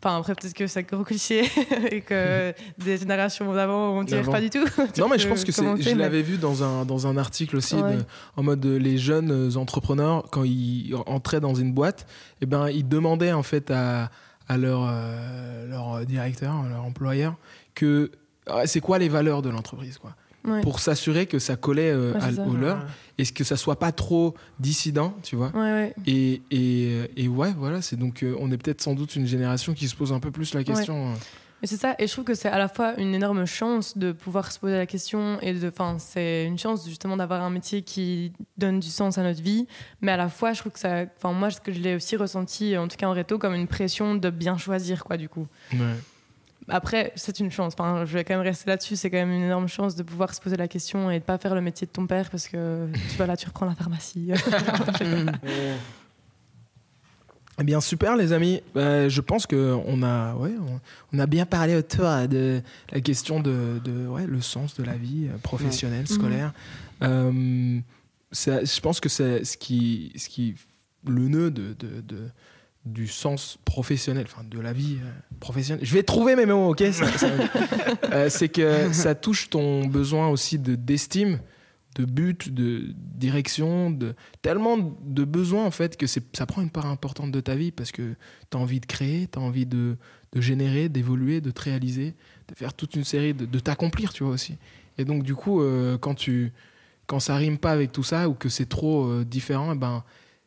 [0.05, 1.43] Enfin, après, peut-être que c'est gros cliché
[1.89, 4.33] et que des générations d'avant, on dirait D'avant.
[4.33, 4.65] pas du tout.
[4.99, 5.63] Non, mais je pense que c'est.
[5.63, 7.95] Je mais- l'avais vu dans un, dans un article aussi, Ouais.
[7.95, 8.03] de-
[8.35, 12.05] en mode euh, les jeunes euh, entrepreneurs, quand ils entraient dans une boîte,
[12.41, 14.09] eh ben, ils demandaient en fait à,
[14.47, 17.35] à leur, euh, leur directeur, leur employeur,
[17.75, 18.11] que
[18.47, 20.15] ah, c'est quoi les valeurs de l'entreprise, quoi.
[20.45, 20.59] Ouais.
[20.59, 22.41] Pour s'assurer que ça collait euh, Ouais, à- ça.
[22.45, 22.85] au leur
[23.17, 25.53] et que ça soit pas trop dissident, tu vois.
[26.05, 29.73] Et, et, et ouais, voilà, c'est donc euh, on est peut-être sans doute une génération
[29.73, 31.13] qui se pose un peu plus la question.
[31.63, 34.11] Mais c'est ça, et je trouve que c'est à la fois une énorme chance de
[34.11, 37.83] pouvoir se poser la question, et de, enfin, c'est une chance justement d'avoir un métier
[37.83, 39.65] qui donne du sens à notre vie,
[40.01, 42.17] mais à la fois, je trouve que ça, enfin, moi, ce que je l'ai aussi
[42.17, 45.47] ressenti, en tout cas en réto, comme une pression de bien choisir, quoi, du coup.
[45.71, 45.95] Ouais.
[46.67, 49.43] Après, c'est une chance, enfin, je vais quand même rester là-dessus, c'est quand même une
[49.43, 51.93] énorme chance de pouvoir se poser la question et de pas faire le métier de
[51.93, 54.33] ton père parce que tu vas là, tu reprends la pharmacie.
[57.59, 60.79] Eh bien super les amis, Euh, je pense que on a, ouais, on,
[61.15, 64.83] on a bien parlé autour euh, de la question de, de ouais, le sens de
[64.83, 66.51] la vie euh, professionnelle, scolaire.
[67.03, 67.79] Euh,
[68.31, 70.55] ça- je pense que c'est ce qui, ce qui,
[71.07, 72.29] le nœud de, de, de-
[72.85, 75.85] du sens professionnel, enfin de la vie euh, professionnelle.
[75.85, 76.83] Je vais trouver mes mots, ok?
[76.91, 77.27] Ça- ça-
[78.11, 81.39] Euh, C'est que ça touche ton besoin aussi de d'estime,
[81.95, 86.85] de but, de direction, de tellement de besoins en fait que ça prend une part
[86.87, 88.15] importante de ta vie parce que
[88.49, 89.97] tu as envie de créer, tu as envie de,
[90.33, 92.13] de générer, d'évoluer, de te réaliser,
[92.47, 94.57] de faire toute une série, de, de t'accomplir, tu vois aussi.
[94.97, 96.51] Et donc du coup, euh, quand tu
[97.05, 100.03] quand ça rime pas avec tout ça ou que c'est trop euh, différent, eh ben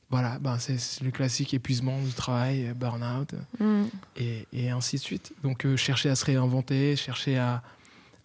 [0.09, 3.82] voilà, ben c'est le classique épuisement du travail, burn-out Mm.
[4.16, 5.32] et, et ainsi de suite.
[5.42, 7.62] Donc euh, chercher à se réinventer, chercher à,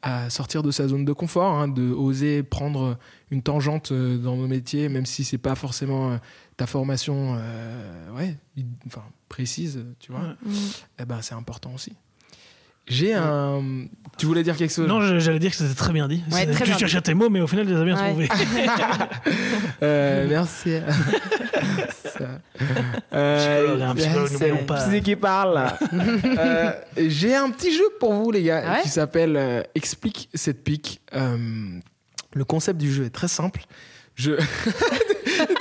[0.01, 2.97] à sortir de sa zone de confort, hein, de oser prendre
[3.29, 6.17] une tangente euh, dans nos métiers, même si c'est pas forcément euh,
[6.57, 8.37] ta formation euh, ouais,
[8.87, 10.21] enfin, précise, tu vois.
[10.21, 10.35] Ouais.
[10.51, 10.55] Mm.
[10.99, 11.93] Eh ben, c'est important aussi.
[12.87, 13.61] J'ai un.
[14.17, 16.21] Tu voulais dire quelque chose Non, j'allais dire que c'était très bien dit.
[16.31, 18.09] Ouais, très tu bien cherchais tes mots, mais au final, tu les as bien Ouais.
[18.09, 18.29] trouvés.
[19.83, 20.75] Euh, merci.
[23.13, 24.79] Euh, Psychologue, hein, psychologue, c'est- n'oublions pas.
[24.89, 25.63] C'est qui parle.
[26.37, 30.29] Euh, J'ai un petit jeu pour vous, les gars, Ah ouais qui s'appelle euh, Explique
[30.33, 31.01] cette pique.
[31.15, 31.79] Euh,
[32.33, 33.61] le concept du jeu est très simple.
[34.15, 34.31] Je...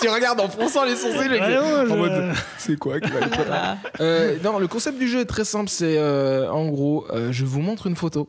[0.01, 1.26] tu regardes en fronçant les sourcils.
[1.34, 4.98] et que- je- en mode, c'est quoi qui va être là Euh, Non, le concept
[4.98, 5.68] du jeu est très simple.
[5.68, 8.28] C'est euh, en gros, euh, je vous montre une photo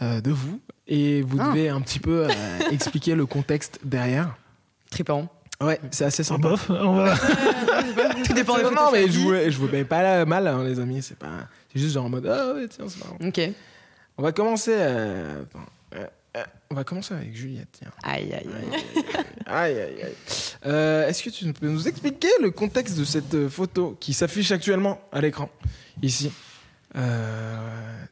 [0.00, 1.48] euh, de vous et vous Ah.
[1.50, 2.28] devez un petit peu euh,
[2.70, 4.34] expliquer le contexte derrière.
[4.90, 5.28] Trippant.
[5.60, 6.48] Ouais, c'est assez sympa.
[6.48, 7.14] bof, on va.
[8.26, 10.80] Tout dépend des non, mais je vous, je vous mets pas là, mal, hein, les
[10.80, 11.02] amis.
[11.02, 11.28] C'est pas,
[11.72, 13.16] c'est juste genre en mode, ah ouais, tiens, c'est marrant.
[13.24, 13.40] Ok.
[14.18, 14.72] On va commencer.
[14.74, 15.42] euh,
[16.36, 17.68] euh, on va commencer avec Juliette.
[17.72, 17.90] Tiens.
[18.02, 18.82] Aïe, aïe, aïe.
[19.46, 20.14] Aïe, aïe, aïe.
[20.66, 24.50] Euh, Est-ce que tu peux nous expliquer le contexte de cette euh, photo qui s'affiche
[24.52, 25.50] actuellement à l'écran,
[26.02, 26.32] ici?
[26.96, 27.56] Euh,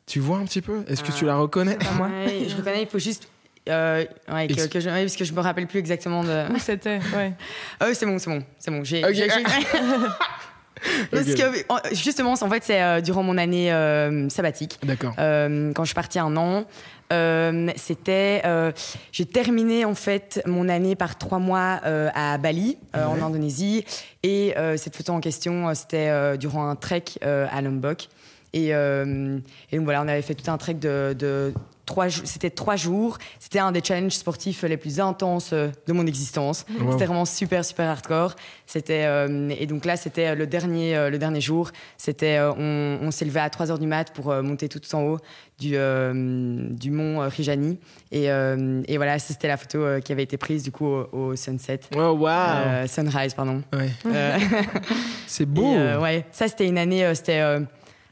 [0.06, 0.84] Tu vois un petit peu?
[0.88, 1.78] Est-ce que tu la reconnais?
[2.00, 3.28] Ouais, je reconnais, il faut juste.
[3.68, 6.52] euh, ouais, que, que je, ouais, parce que je me rappelle plus exactement de.
[6.52, 6.98] Où c'était?
[7.14, 7.32] Ouais.
[7.78, 8.82] Ah oui, c'est bon, c'est bon, c'est bon.
[8.84, 9.12] J'ai, Ok.
[9.14, 9.40] j'ai- j'ai-
[11.10, 15.14] Parce que, en- justement, en fait, c'est euh, durant mon année euh, sabbatique, D'accord.
[15.18, 16.64] euh, quand je suis partie un an.
[17.12, 18.72] Euh, c'était, euh,
[19.12, 23.02] j'ai terminé en fait mon année par trois mois euh, à Bali, Ouais.
[23.02, 23.84] en Indonésie,
[24.22, 28.08] et cette photo en question, c'était durant un trek à Lombok,
[28.52, 31.54] et, et donc voilà, on avait fait tout un trek de, de
[31.90, 33.18] trois, c'était trois jours.
[33.40, 36.64] C'était un des challenges sportifs les plus intenses euh, de mon existence.
[36.80, 36.92] Wow.
[36.92, 38.34] C'était vraiment super super hardcore.
[38.66, 41.70] C'était euh, et donc là c'était le dernier euh, le dernier jour.
[41.98, 44.80] C'était euh, on, on s'est levé à 3 heures du mat pour euh, monter tout
[44.94, 45.18] en haut
[45.58, 47.78] du euh, du mont euh, Rijani
[48.12, 51.08] et, euh, et voilà c'était la photo euh, qui avait été prise du coup au,
[51.12, 51.80] au sunset.
[51.96, 52.30] Oh, waouh
[52.66, 53.62] Euh, sunrise pardon.
[53.72, 53.90] Ouais.
[54.06, 54.38] Euh,
[55.26, 57.60] C'est beau et, euh, ouais, ça c'était une année, euh, c'était, euh,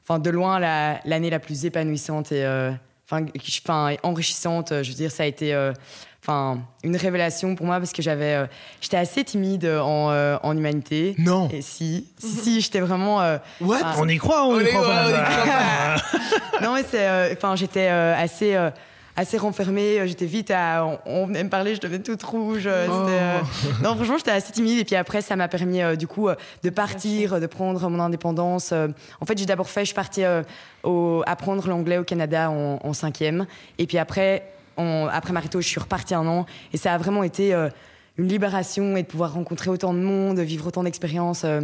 [0.05, 2.70] enfin de loin la- l'année la, plus épanouissante et, euh,
[3.11, 4.72] enfin, qui- enfin enrichissante.
[4.72, 5.72] euh, Je veux dire, ça a été, euh,
[6.22, 8.46] enfin une révélation pour moi parce que j'avais, euh,
[8.80, 11.14] j'étais assez timide en, euh, en humanité.
[11.18, 11.48] Non.
[11.52, 13.20] Et si, si, si, j'étais vraiment.
[13.22, 13.78] euh, What?
[13.82, 13.94] Ah.
[13.98, 15.96] On y croit, on, On y croit croit, on y pas.
[16.62, 18.54] non mais c'est, euh, enfin j'étais euh, assez.
[19.19, 20.85] Assez renfermée, euh, j'étais vite à.
[20.87, 22.64] On, on venait me parler, je devenais toute rouge.
[22.66, 23.07] euh, Oh.
[23.09, 23.39] euh,
[23.83, 24.79] Non, franchement, j'étais assez timide.
[24.79, 26.29] Et puis après, ça m'a permis, du coup,
[26.62, 28.73] de partir, de prendre mon indépendance.
[29.21, 30.23] En fait, j'ai d'abord fait, je suis partie
[30.85, 33.47] au- apprendre l'anglais au Canada en, en cinquième.
[33.79, 34.45] Et puis après,
[34.77, 36.47] en- après Marito, je suis repartie un an.
[36.73, 37.53] Et ça a vraiment été
[38.16, 41.43] une libération et de pouvoir rencontrer autant de monde, vivre autant d'expériences.
[41.45, 41.62] euh,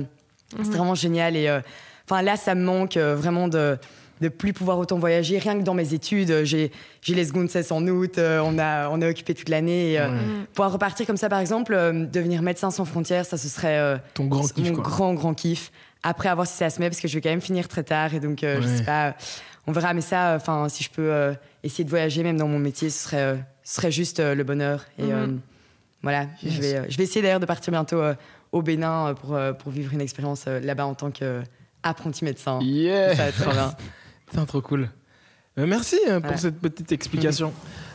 [0.63, 1.37] C'était vraiment génial.
[1.37, 1.61] Et euh,
[2.09, 3.77] enfin, là, ça me manque euh, vraiment de
[4.21, 5.39] de plus pouvoir autant voyager.
[5.39, 6.71] Rien que dans mes études, euh, j'ai
[7.03, 9.99] j'ai les secondes cesse en août, euh, on a on est occupé toute l'année.
[9.99, 10.47] euh, Ouais.
[10.53, 13.97] Pouvoir repartir comme ça, par exemple, euh, devenir médecin sans frontières, ça ce serait euh,
[14.15, 14.85] Ton grand kiff, mon quoi.
[14.85, 15.71] grand grand kiff.
[16.03, 17.83] Après, à voir si ça se met, parce que je vais quand même finir très
[17.83, 18.77] tard, et donc euh, je Ouais.
[18.77, 19.15] sais pas.
[19.67, 22.59] On verra, mais ça, enfin, si je peux euh, essayer de voyager, même dans mon
[22.59, 24.85] métier, ce serait euh, ce serait juste euh, le bonheur.
[24.99, 25.11] Et Mhm.
[25.13, 25.27] euh,
[26.03, 26.53] voilà, Yes.
[26.53, 28.15] je vais euh, je vais essayer d'ailleurs de partir bientôt euh,
[28.53, 32.59] au Bénin euh, pour euh, pour vivre une expérience euh, là-bas en tant qu'apprenti médecin.
[32.61, 33.75] Yeah Ça va être trop bien.
[34.35, 34.89] Putain, trop cool.
[35.59, 36.37] Euh, merci euh, pour Ouais.
[36.37, 37.53] cette petite explication.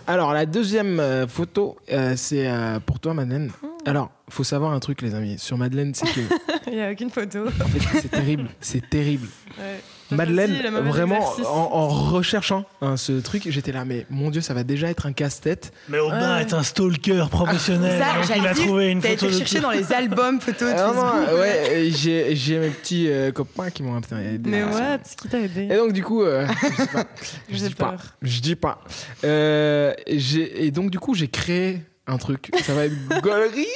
[0.07, 3.51] Alors, la deuxième euh, photo, euh, c'est euh, pour toi, Madeleine.
[3.85, 5.37] Alors, faut savoir un truc, les amis.
[5.37, 6.21] Sur Madeleine, c'est que
[6.67, 7.47] Il n'y a aucune photo.
[7.47, 8.47] en fait, c'est terrible.
[8.61, 9.27] C'est terrible.
[9.57, 9.81] Ouais.
[10.11, 14.63] Madeleine, vraiment, en, en recherchant hein, ce truc, j'étais là, mais mon Dieu, ça va
[14.63, 15.71] déjà être un casse-tête.
[15.87, 16.41] Mais Aubin Ouais.
[16.41, 18.01] est un stalker professionnel.
[18.01, 20.39] Ça, donc j'allais il a dire, trouvé une T'as photo été chercher dans les albums
[20.41, 20.91] photos de Ah,
[21.31, 24.49] non, ouais, et j'ai j'ai mes petits euh, copains qui m'ont un peu aidé.
[24.49, 26.47] Mais what Qui t'a aidé Et donc, du coup, euh,
[26.77, 27.05] je dis pas.
[27.49, 27.85] Je dis pas.
[27.91, 28.01] peur.
[28.21, 28.81] Je dis pas.
[29.23, 32.49] Euh, j'ai- et donc, du coup, j'ai créé un truc.
[32.63, 33.67] Ça va être gaulerie?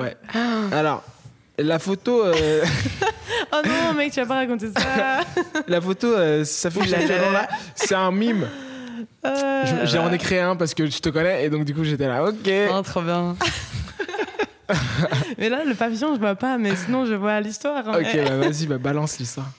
[0.00, 0.16] Ouais.
[0.72, 1.02] Alors,
[1.58, 2.64] la photo, euh,
[3.52, 5.20] Oh non, mec, tu vas pas raconter ça.
[5.68, 6.98] la photo euh, Ouh là là.
[6.98, 7.48] actuellement là.
[7.74, 8.46] C'est un mime.
[9.26, 11.74] Euh, Je- J'ai en ai créé un parce que je te connais et donc du
[11.74, 12.24] coup j'étais là.
[12.24, 12.50] Ok.
[12.72, 13.36] Oh, trop bien.
[15.38, 17.86] Mais là, le papillon, je vois pas, mais sinon, je vois l'histoire.
[17.88, 17.98] hein.
[18.00, 19.50] Ok, bah vas-y, bah balance l'histoire.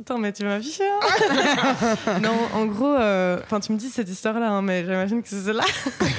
[0.00, 4.50] Attends, mais tu m'affiches hein Non, en gros, euh, enfin, tu me dis cette histoire-là,
[4.50, 5.64] hein, mais j'imagine que c'est celle-là.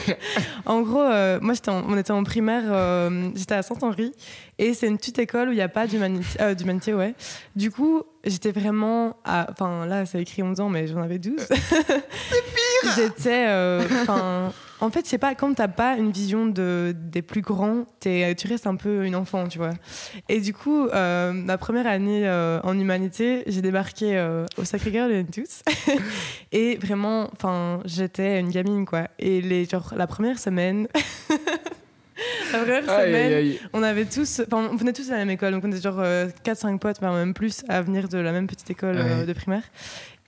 [0.66, 4.14] en gros, euh, moi, j'étais on était en primaire, euh, j'étais à Saint-Henri,
[4.60, 7.16] et c'est une petite école où il n'y a pas d'humanité, d'humanité, ouais.
[7.56, 11.34] Du coup, j'étais vraiment, à- enfin, là, c'est écrit 11 ans, mais j'en avais 12.
[11.40, 13.48] c'est pire J'étais,
[14.02, 14.52] enfin,
[14.82, 18.34] en fait, je sais pas, quand t'as pas une vision de, des plus grands, t'es-
[18.36, 19.70] tu restes un peu une enfant, tu vois.
[20.28, 25.08] Et du coup, euh, ma première année euh, en humanité, j'ai débarqué euh, au Sacré-Cœur
[25.08, 25.62] de tous.
[26.52, 29.08] et vraiment, enfin, j'étais une gamine, quoi.
[29.20, 30.88] Et les, genre, la première semaine.
[32.54, 35.30] la première Aïe, semaine, aïe, on avait tous, enfin, on venait tous à la même
[35.32, 36.02] école, donc on était genre
[36.44, 39.26] 4-5 potes, même plus, à venir de la même petite école Ouais.
[39.26, 39.64] de primaire.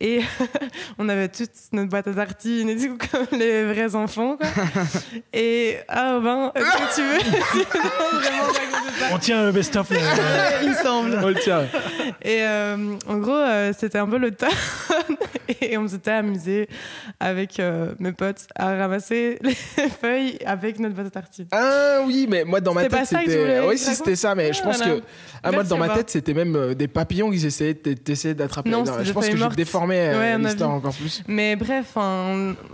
[0.06, 0.20] Et
[1.00, 4.50] on avait toute notre boîte à tartines et tout, comme les vrais enfants, quoi.
[5.34, 7.64] Et, ah, ben, est-ce que tu veux,
[9.14, 9.88] On tient le best-of.
[10.62, 11.20] Il me semble.
[11.24, 11.64] On le tient.
[12.22, 14.48] Et euh, en gros, euh, c'était un peu le temps.
[15.62, 16.68] et on s'était amusé
[17.20, 21.48] avec euh, mes potes à ramasser les feuilles avec notre pâte à tartines.
[21.52, 23.38] Ah oui, mais moi dans ma tête c'était.
[23.38, 24.96] voulais Oui, si raconter c'était ça, mais je Ah, pense voilà.
[24.96, 25.02] que.
[25.44, 28.70] Ah, moi dans ma tête c'était même des papillons qu'ils essayaient d'attraper.
[28.70, 30.76] Non, je pense que feuilles j'ai déformé euh, Ouais, on a l'histoire vu.
[30.78, 31.24] encore plus.
[31.28, 31.96] Mais bref,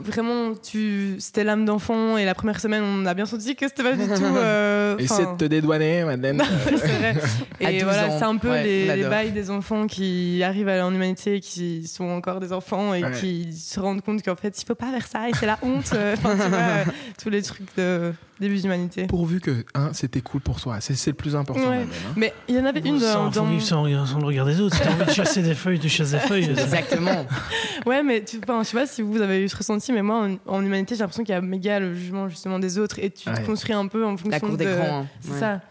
[0.03, 1.15] vraiment, tu...
[1.19, 4.05] c'était l'âme d'enfant et la première semaine, on a bien senti que c'était pas du
[4.07, 4.23] tout.
[4.35, 6.41] euh, Essaie de te dédouaner, Madeleine.
[6.65, 7.15] c'est vrai.
[7.61, 10.93] Et 12 voilà, c'est un peu Ouais, les, bails des enfants qui arrivent à en
[10.93, 13.11] humanité et qui sont encore des enfants et Ouais.
[13.11, 15.91] qui se rendent compte qu'en fait, il faut pas faire ça et c'est la honte.
[15.93, 16.83] euh, Enfin, tu vois, euh,
[17.21, 19.05] tous les trucs de début d'humanité.
[19.07, 20.77] Pourvu que hein, c'était cool pour toi.
[20.81, 21.69] C'est le plus important.
[21.69, 21.77] Ouais.
[21.83, 22.13] Hein.
[22.15, 23.31] Mais il y en avait une sans, dans.
[23.31, 24.75] faut dans- vivre sans, sans le regard des autres.
[24.75, 26.49] Si t'as envie de chasser des feuilles, tu chasses des feuilles.
[26.49, 27.08] Exactement.
[27.85, 30.27] Ouais, mais tu, enfin, je sais pas si vous avez eu ce ressenti, mais moi,
[30.47, 33.09] en, en humanité, j'ai l'impression qu'il y a méga le jugement justement des autres et
[33.09, 33.35] tu Ouais.
[33.41, 34.57] te construis un peu en fonction La cour de.
[34.57, 35.01] des grands.
[35.01, 35.07] hein.
[35.21, 35.39] C'est Ouais.
[35.39, 35.61] ça.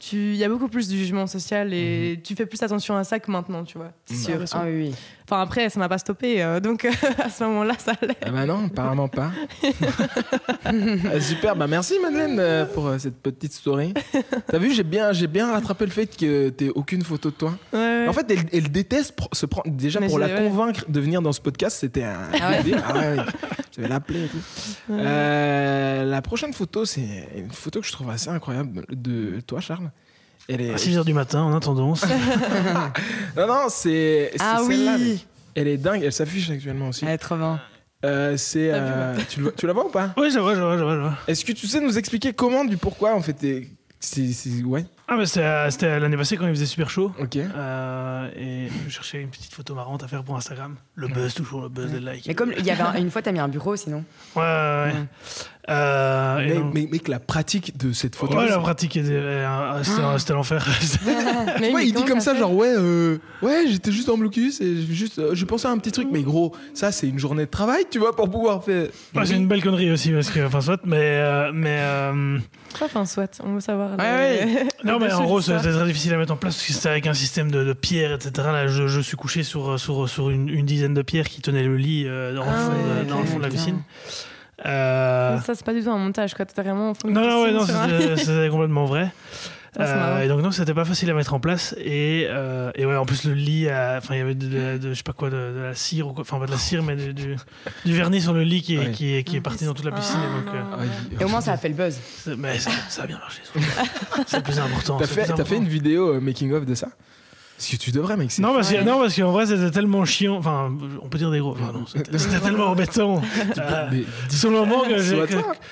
[0.00, 2.22] Tu- Il y a beaucoup plus de jugement social et Mhm.
[2.22, 3.90] tu fais plus attention à ça que maintenant, tu vois.
[4.06, 4.58] C'est Bah, sûr.
[4.60, 4.94] Ah oui, oui.
[5.30, 6.86] Enfin, après, ça m'a pas stoppé, euh, donc
[7.18, 8.16] à ce moment-là, ça allait.
[8.24, 9.30] Ah bah non, apparemment pas.
[10.64, 13.94] Ah, super, bah merci Madeleine euh, pour euh, cette petite story.
[14.46, 17.54] T'as vu, j'ai bien, j'ai bien rattrapé le fait que t'aies aucune photo de toi.
[17.72, 18.08] Ouais, ouais.
[18.08, 19.70] En fait, elle, elle déteste se prendre.
[19.70, 22.28] Déjà, Mais pour la convaincre de venir dans ce podcast, c'était un.
[22.40, 22.74] Ah ouais.
[22.86, 23.24] Ah.
[23.76, 24.38] Je vais l'appeler et tout.
[24.90, 29.90] Euh, la prochaine photo, c'est une photo que je trouve assez incroyable de toi, Charles.
[30.48, 30.72] Elle est.
[30.72, 31.94] À 6h du matin, en attendant.
[33.36, 34.32] Non, non, c'est.
[34.40, 35.24] Ah oui
[35.54, 37.04] Elle est dingue, elle s'affiche actuellement aussi.
[37.04, 37.60] Elle est trop bien.
[38.04, 38.70] Euh, c'est.
[38.72, 40.12] Euh, tu, la vois ou pas?
[40.16, 40.96] Oui, je vois, je vois, je vois.
[40.98, 41.18] vois.
[41.26, 43.36] Est-ce que tu sais nous expliquer comment, du pourquoi, en fait,
[44.00, 47.12] c'est- Ouais, Ah, mais c'était l'année passée quand il faisait super chaud.
[47.18, 47.36] ok.
[47.36, 50.76] Euh, et je cherchais une petite photo marrante à faire pour Instagram.
[50.96, 52.26] Le buzz, toujours le buzz des likes.
[52.26, 54.04] Mais comme il y avait un- une fois, t'as mis un bureau, sinon.
[54.36, 54.92] Ouais, ouais, ouais.
[54.92, 55.06] Ouais.
[55.70, 58.38] Euh, Mais, donc- mais, mec, la pratique de cette photo.
[58.38, 59.82] Ouais, la pratique, euh,
[60.16, 60.66] c'était l'enfer.
[61.06, 61.14] Mais
[61.66, 64.62] Tu vois, mais il dit comme ça, genre ouais, euh, ouais, j'étais juste en blocus
[64.62, 67.18] et j'ai juste, euh, j'ai pensé à un petit truc, mais gros, ça c'est une
[67.18, 68.88] journée de travail, tu vois, pour pouvoir faire.
[69.14, 70.96] Ouais, c'est une belle connerie aussi, parce que, enfin, soit, mais.
[70.98, 72.38] euh, mais euh,
[72.76, 73.98] Quoi, Enfin, soit, on veut savoir.
[73.98, 76.72] Ouais, non, le mais en gros, c'était très difficile à mettre en place parce que
[76.72, 78.32] c'était avec un système de, de pierres, etc.
[78.52, 81.62] Là, je, je suis couché sur, sur, sur une, une dizaine de pierres qui tenaient
[81.64, 83.82] le lit euh, dans, le Ah fond, ouais, de, dans le fond de la piscine.
[84.66, 86.44] Euh, Ça, c'est pas du tout un montage, quoi.
[86.44, 87.64] T'es vraiment au fond de non, non, ouais, non,
[88.16, 89.10] c'était complètement vrai.
[89.80, 92.84] Ah, Euh, et donc non, c'était pas facile à mettre en place et, euh, et
[92.84, 95.12] ouais, en plus le lit, enfin il y avait de, de- de- je sais pas
[95.12, 97.36] quoi, de, de la cire ou enfin pas de la cire mais du, du,
[97.84, 98.90] du vernis sur le lit qui est, Ouais.
[98.90, 100.54] qui est, qui est parti dans toute la piscine et donc.
[100.54, 101.96] euh, Et au moins, ça a fait le buzz.
[102.36, 103.40] mais ça, ça a bien marché.
[104.26, 104.96] C'est le plus important.
[104.98, 106.88] T'as fait, fait une vidéo euh, making of de ça?
[107.58, 108.38] Parce que tu devrais, mec.
[108.38, 110.36] Non parce, que, non, parce qu'en vrai, c'était tellement chiant.
[110.36, 110.70] Enfin,
[111.02, 111.56] on peut dire des gros.
[111.60, 113.20] Enfin, non, c'était c'était tellement embêtant.
[113.58, 114.82] Euh, Mais sur le moment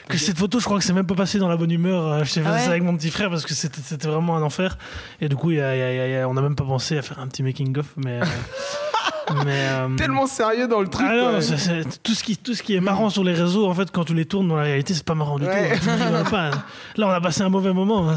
[0.08, 2.04] que, cette photo, je crois que c'est même pas passé dans la bonne humeur.
[2.06, 4.36] Euh, J'étais fait Ah ouais ça avec mon petit frère parce que c'était c'était vraiment
[4.36, 4.76] un enfer.
[5.20, 6.64] Et du coup, y a- il y a- il y a- on n'a même pas
[6.64, 7.86] pensé à faire un petit making-of.
[7.96, 8.20] Mais.
[8.20, 8.24] euh,
[9.44, 11.06] mais euh, tellement sérieux dans le truc.
[11.08, 11.40] Ah non, quoi.
[11.40, 13.90] c'est- c'est- tout, ce qui, tout ce qui est marrant sur les réseaux, en fait,
[13.92, 15.72] quand tu les tournes dans la réalité, c'est pas marrant du Ouais.
[15.78, 15.84] tout.
[15.84, 16.50] Tu rigoles pas.
[16.96, 18.08] Là, on a passé un mauvais moment.
[18.10, 18.16] hein.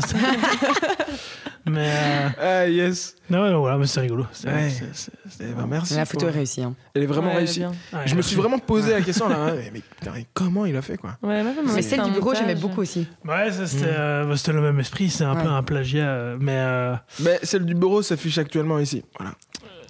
[1.65, 1.89] Mais.
[1.89, 3.15] euh, Ah, yes.
[3.29, 4.25] non, non, voilà, mais c'est rigolo.
[4.31, 4.69] C'est- Ouais.
[4.93, 5.93] c'est- Eh ben, merci.
[5.95, 6.63] La photo est réussie.
[6.63, 6.75] hein.
[6.93, 7.63] Elle est vraiment Ouais, est réussie.
[7.65, 7.71] Ouais,
[8.05, 9.35] Je me suis vraiment posé la question là.
[9.37, 11.17] hein, mais, mais putain, mais comment il a fait quoi?
[11.21, 13.07] Ouais, ouais, ouais, moi, Mais celle du bureau, j'aimais beaucoup aussi.
[13.25, 13.95] Ouais, ça, c'était Mm.
[13.97, 15.09] euh, bah, c'était le même esprit.
[15.09, 16.03] C'est un peu un plagiat.
[16.07, 16.55] euh, Mais.
[16.57, 19.03] euh, Mais celle du bureau s'affiche actuellement ici.
[19.17, 19.33] Voilà.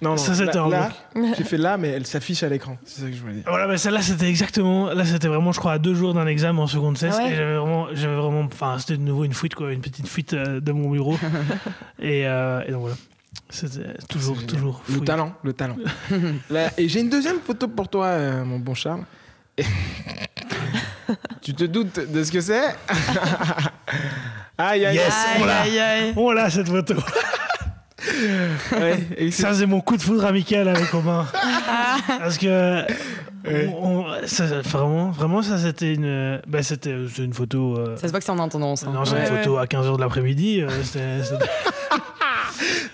[0.02, 0.16] Non, non.
[0.16, 0.88] Ça, c'était là, en là,
[1.36, 2.78] j'ai fait là, mais elle s'affiche à l'écran.
[2.84, 3.44] C'est ça que je voulais dire.
[3.46, 4.92] Voilà, mais celle-là, c'était exactement.
[4.94, 7.14] Là, c'était vraiment, je crois, à deux jours d'un examen en seconde cesse.
[7.18, 7.86] Ah ouais et j'avais vraiment.
[7.92, 8.40] J'avais vraiment.
[8.42, 9.72] Enfin, c'était de nouveau une fuite, quoi.
[9.72, 11.18] Une petite fuite euh, de mon bureau.
[12.00, 12.96] et, euh, et donc voilà.
[13.50, 14.82] C'était toujours, C'est toujours.
[14.88, 15.76] Le talent, le talent.
[16.50, 19.02] Là, et j'ai une deuxième photo pour toi, euh, mon bon Charles.
[19.58, 19.64] Et-
[21.42, 22.74] tu te doutes de ce que c'est?
[24.58, 25.60] Aïe, aïe, Yes, on l'a.
[25.60, 26.12] aïe, aïe.
[26.16, 26.94] On l'a, cette photo.
[28.72, 31.26] Ouais, et c'est- Ça, c'est mon coup de foudre amical avec Romain.
[32.18, 32.82] Parce que.
[33.46, 33.74] Ouais.
[33.74, 36.40] on- on- ça, vraiment, vraiment, ça, c'était une.
[36.46, 37.76] Bah, c'était c'est une photo.
[37.78, 38.84] euh, Ça se voit que c'est en intendance.
[38.84, 38.90] hein.
[38.92, 40.60] non, c'est une Ouais, photo à 15h de l'après-midi.
[40.62, 40.68] euh,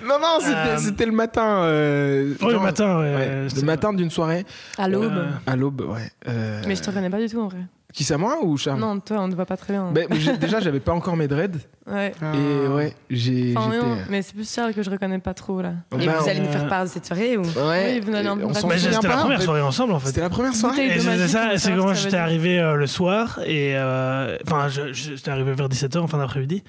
[0.07, 1.63] Non, non, c'était Euh, le matin.
[1.65, 3.03] euh, le matin, ouais.
[3.15, 4.47] ouais, euh, le matin d'une soirée
[4.79, 5.13] À l'aube.
[5.47, 6.09] À l'aube, ouais.
[6.29, 7.59] Euh, Mais je te reconnais pas du tout en vrai.
[7.97, 9.91] Qui c'est moi ou Charles Non, toi, on te voit pas très bien.
[10.19, 11.57] J'ai- Déjà, j'avais pas encore mes dreads.
[11.91, 12.13] Ouais.
[12.35, 13.55] Et ouais, j'ai.
[13.57, 15.73] Enfin, j'étais- non, mais c'est plus Charles que je reconnais pas trop là.
[15.99, 18.29] Et Ben, vous allez nous faire part de cette soirée ou Ouais, Oui, vous allez
[18.29, 20.09] peu on s'en c'était la en première soirée ensemble, en fait.
[20.09, 21.01] C'était la première soirée.
[21.01, 25.71] C'est ça, c'est comment j'étais arrivé euh, le soir et euh, enfin j'étais arrivé vers
[25.71, 26.65] 17h en fin d'après-midi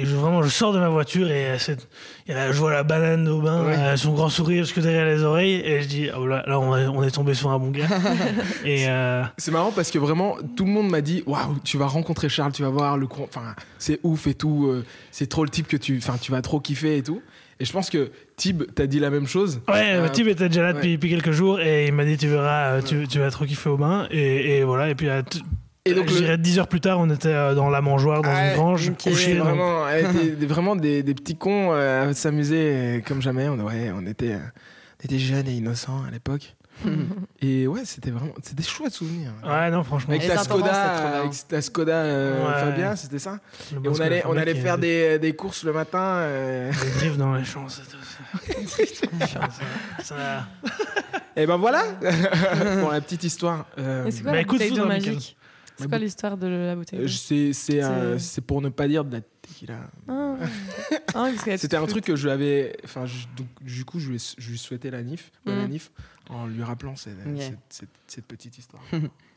[0.00, 1.46] et je, vraiment je sors de ma voiture et
[2.30, 3.76] euh, je vois la banane d'Aubin, Ouais.
[3.76, 6.76] euh, son grand sourire jusque derrière les oreilles et je dis oh là, là on,
[6.76, 7.86] est, on est tombé sur un bon gars
[8.64, 11.86] et euh, C'est marrant parce que vraiment tout le monde m'a dit waouh tu vas
[11.86, 15.44] rencontrer Charles tu vas voir le con- enfin c'est ouf et tout euh, c'est trop
[15.44, 17.20] le type que tu enfin tu vas trop kiffer et tout
[17.60, 19.60] Et je pense que Tib t'a dit la même chose.
[19.66, 20.74] Ouais, Euh, Tib était déjà là ouais.
[20.74, 23.68] depuis, depuis quelques jours et il m'a dit tu verras, tu, tu vas trop kiffer
[23.70, 24.06] au bain.
[24.12, 25.08] Et, et voilà, et puis
[25.84, 28.22] Et donc, je le- dirais 10 heures plus tard, on était euh, dans la mangeoire,
[28.22, 29.34] dans Ouais, une grange, ok, couchés.
[29.36, 29.86] donc- vraiment,
[30.38, 33.48] des- vraiment des, des petits cons euh, à s'amuser euh, comme jamais.
[33.48, 34.38] On, ouais, on était, euh,
[35.00, 36.54] on était jeunes et innocents à l'époque.
[37.42, 39.32] et ouais, c'était vraiment, c'était des chouettes souvenirs.
[39.44, 40.10] Ouais, non, franchement.
[40.14, 42.60] Avec Saint-Laurent, Skoda, avec ta Skoda euh, Ouais.
[42.60, 43.38] Fabien, c'était ça.
[43.72, 45.98] le Et bon on allait, on allait faire des, des courses le matin.
[46.18, 47.82] euh, Des drifts dans les champs, c'est
[51.36, 51.82] Et ben voilà
[52.80, 53.66] pour la petite histoire.
[53.78, 55.37] Euh, c'est quoi Bah, la écoute, bouteille magique La
[55.78, 59.12] C'est quoi l'histoire de la bouteille euh, c'est c'est euh, pour ne pas dire de
[59.16, 59.90] la tequila.
[60.08, 60.36] Ah.
[61.14, 62.76] Ah, C'était un truc que je lui avais.
[62.84, 65.64] Enfin, je- donc, du coup, je lui, je lui souhaitais la NIF, bonne Mhm.
[65.64, 65.90] annif,
[66.28, 67.40] en lui rappelant cette, Ok.
[67.40, 68.82] cette- cette- cette petite histoire.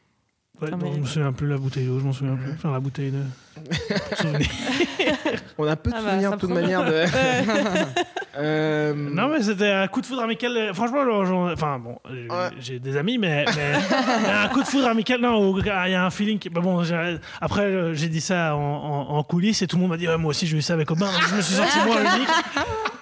[0.62, 2.52] Ouais, Ah, non, je me souviens plus la bouteille d'eau, je m'en souviens plus.
[2.54, 3.24] Enfin, la bouteille de.
[5.58, 7.04] On a peu de Ah bah, souvenirs ça de toute manière de.
[8.38, 10.56] Euh, Non, mais c'était un coup de foudre amical.
[10.56, 12.56] euh, Franchement, genre, genre- enfin bon, euh, Ouais.
[12.62, 13.78] j'ai des amis, mais, mais-
[14.24, 16.40] mais un coup de foudre amical, non, où il y a un feeling.
[16.40, 19.76] Qui, bah bon, j'ai- après, euh, j'ai dit ça en, en- en coulisses et tout
[19.76, 21.08] le monde m'a dit, ouais, moi aussi, j'ai eu ça avec Aubin.
[21.12, 22.30] Donc, je me suis senti moins unique.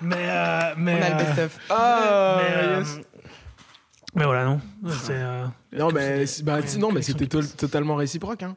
[0.01, 1.57] Mais, euh, mais, On a le euh, best-of.
[1.69, 2.99] Ah, mais, euh, yes.
[4.15, 4.59] Mais voilà, non.
[5.03, 5.45] C'est, euh,
[5.77, 8.43] Non, mais, bah, ouais, c'est- non, mais c'était to- totalement réciproque.
[8.43, 8.55] Hein.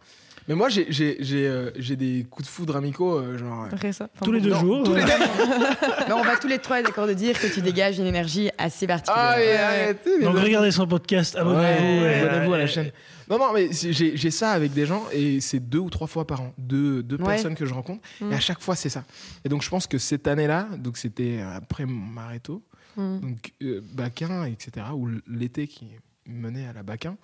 [0.48, 3.62] Mais moi, j'ai j'ai- j'ai, euh, j'ai des coups de foudre amicaux, euh, genre.
[3.64, 4.08] euh, Après ça.
[4.14, 4.82] Enfin, tous les deux non, jours.
[4.82, 5.02] tous les
[6.08, 8.50] Mais on va tous les trois être d'accord de dire que tu dégages une énergie
[8.58, 9.24] assez particulière.
[9.34, 12.02] Ah, mais arrêtez, Donc, regardez son podcast, abonnez-vous.
[12.02, 12.90] Ouais, et, abonnez-vous à la chaîne.
[13.30, 16.26] Non, non, mais j'ai j'ai ça avec des gens et c'est deux ou trois fois
[16.26, 16.52] par an.
[16.58, 17.34] Deux, deux Ouais.
[17.34, 18.00] personnes que je rencontre.
[18.20, 18.32] Mm.
[18.32, 19.04] Et à chaque fois, c'est ça.
[19.44, 22.62] Et donc, je pense que cette année-là, donc c'était après mon Mareto,
[22.96, 23.20] Mm.
[23.20, 25.86] donc euh, Baquin, etc., ou l'été qui
[26.26, 27.16] menait à la Baquin.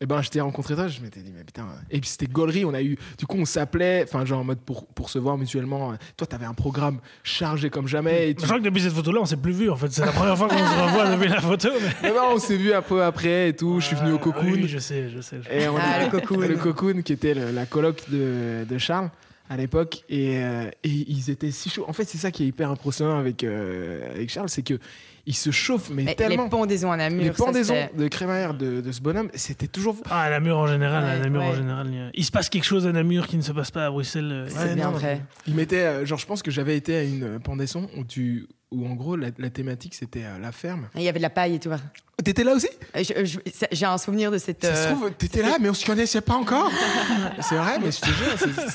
[0.00, 1.64] Et ben, je t'ai rencontré toi, je m'étais dit, mais putain.
[1.88, 2.98] Et puis c'était Gaulerie, on a eu.
[3.18, 5.94] Du coup, on s'appelait, enfin, genre en mode pour, pour se voir mutuellement.
[6.16, 8.30] Toi, t'avais un programme chargé comme jamais.
[8.30, 8.40] Et tu...
[8.40, 9.92] Je crois que depuis cette photo-là, on s'est plus vu en fait.
[9.92, 11.68] C'est la première fois qu'on se revoit depuis la photo.
[11.80, 11.88] Mais...
[12.02, 13.78] Mais non, on s'est vu un peu après et tout.
[13.78, 14.42] Je suis venu au Ah, Cocoon.
[14.52, 15.38] Oui, je sais, je sais.
[15.40, 15.48] je.
[15.48, 16.40] Et on Ah, est- le Cocoon.
[16.48, 19.10] le Cocoon, qui était le- la coloc de, de Charles
[19.48, 20.02] à l'époque.
[20.08, 21.84] Et, euh, et ils étaient si chauds.
[21.88, 24.78] En fait, c'est ça qui est hyper impressionnant avec, euh, avec Charles, c'est que
[25.24, 26.44] il se chauffe, mais Mais tellement.
[26.44, 27.22] Les pendaisons en Namur.
[27.22, 29.96] Les ça, pendaisons de crémaillère de, de ce bonhomme, c'était toujours.
[30.10, 31.56] Ah, à Namur en général, à Ouais, Namur en ouais.
[31.56, 31.86] général.
[31.90, 33.86] il y a- Il se passe quelque chose à Namur qui ne se passe pas
[33.86, 34.30] à Bruxelles.
[34.32, 35.20] euh, C'est Ouais, bien non, vrai.
[35.46, 36.04] Il mettait.
[36.06, 39.28] genre, je pense que j'avais été à une pendaison où, tu, où en gros, la,
[39.38, 40.88] la thématique, c'était euh, la ferme.
[40.96, 41.70] Il y avait de la paille et tout.
[42.24, 42.68] T'étais là aussi?
[43.70, 44.64] J'ai un souvenir de cette.
[44.64, 46.70] Ça se trouve, t'étais là, mais on se connaissait pas encore.
[47.42, 48.66] c'est vrai, mais je te jure.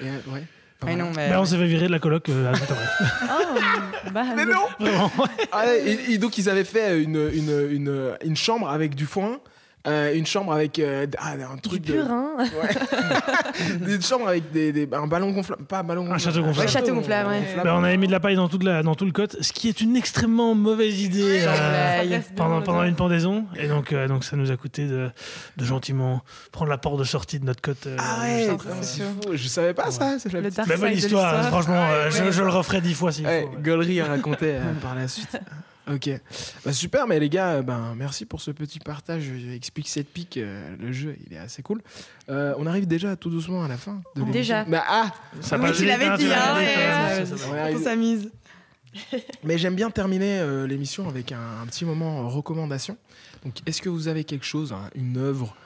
[0.00, 0.42] Et, euh, ouais.
[0.84, 2.52] ouais, non, mais- Mais on s'est fait virer de la coloc euh, à.
[3.32, 5.10] Oh, bah, Mais non Vraiment.
[5.52, 9.06] Ah ouais, et, et donc ils avaient fait une, une, une, une chambre avec du
[9.06, 9.40] foin,
[9.86, 12.26] euh, une chambre avec euh, ah, un Du truc de, purin.
[12.38, 13.88] Ouais.
[13.94, 16.66] une chambre avec des, des- un ballon gonflable, pas un ballon gonflable, château gonflable.
[16.68, 17.42] Ouais, château gonflable, ouais.
[17.64, 19.52] Ben, on avait mis de la paille dans, toute la, dans tout le côte, ce
[19.52, 23.46] qui est une extrêmement mauvaise idée euh, pendant, une pendaison.
[23.58, 25.10] Et donc, euh, donc ça nous a coûté de,
[25.56, 26.22] de gentiment
[26.52, 27.86] prendre la porte de sortie de notre côte.
[27.86, 28.48] euh, Ah ouais,
[28.82, 29.32] c'est fou.
[29.34, 30.18] Je savais pas ça.
[30.18, 33.12] C'est la petite- Mais bonne de histoire, franchement, euh, je, je le referai dix fois
[33.12, 33.58] s'il Ouais, faut.
[33.60, 35.38] Gaulerie a raconté euh, par la suite.
[35.88, 36.08] Ok,
[36.64, 39.22] bah, super, mais les gars, ben, merci pour ce petit partage.
[39.22, 41.82] Je Explique cette pique, euh, le jeu, il est assez cool.
[42.28, 44.32] Euh, on arrive déjà tout doucement à la fin de l'émission.
[44.32, 44.64] Déjà.
[44.64, 46.76] Bah, ah, Ça Oui, passe tu vite, l'avais hein, dit, tu l'avais hein, dit, ouais,
[46.76, 48.30] euh, ouais, ça- ça- on s'amuse.
[49.44, 52.96] Mais j'aime bien terminer euh, l'émission avec un, un petit moment euh, recommandation.
[53.44, 55.56] Donc, est-ce que vous avez quelque chose, hein, une œuvre,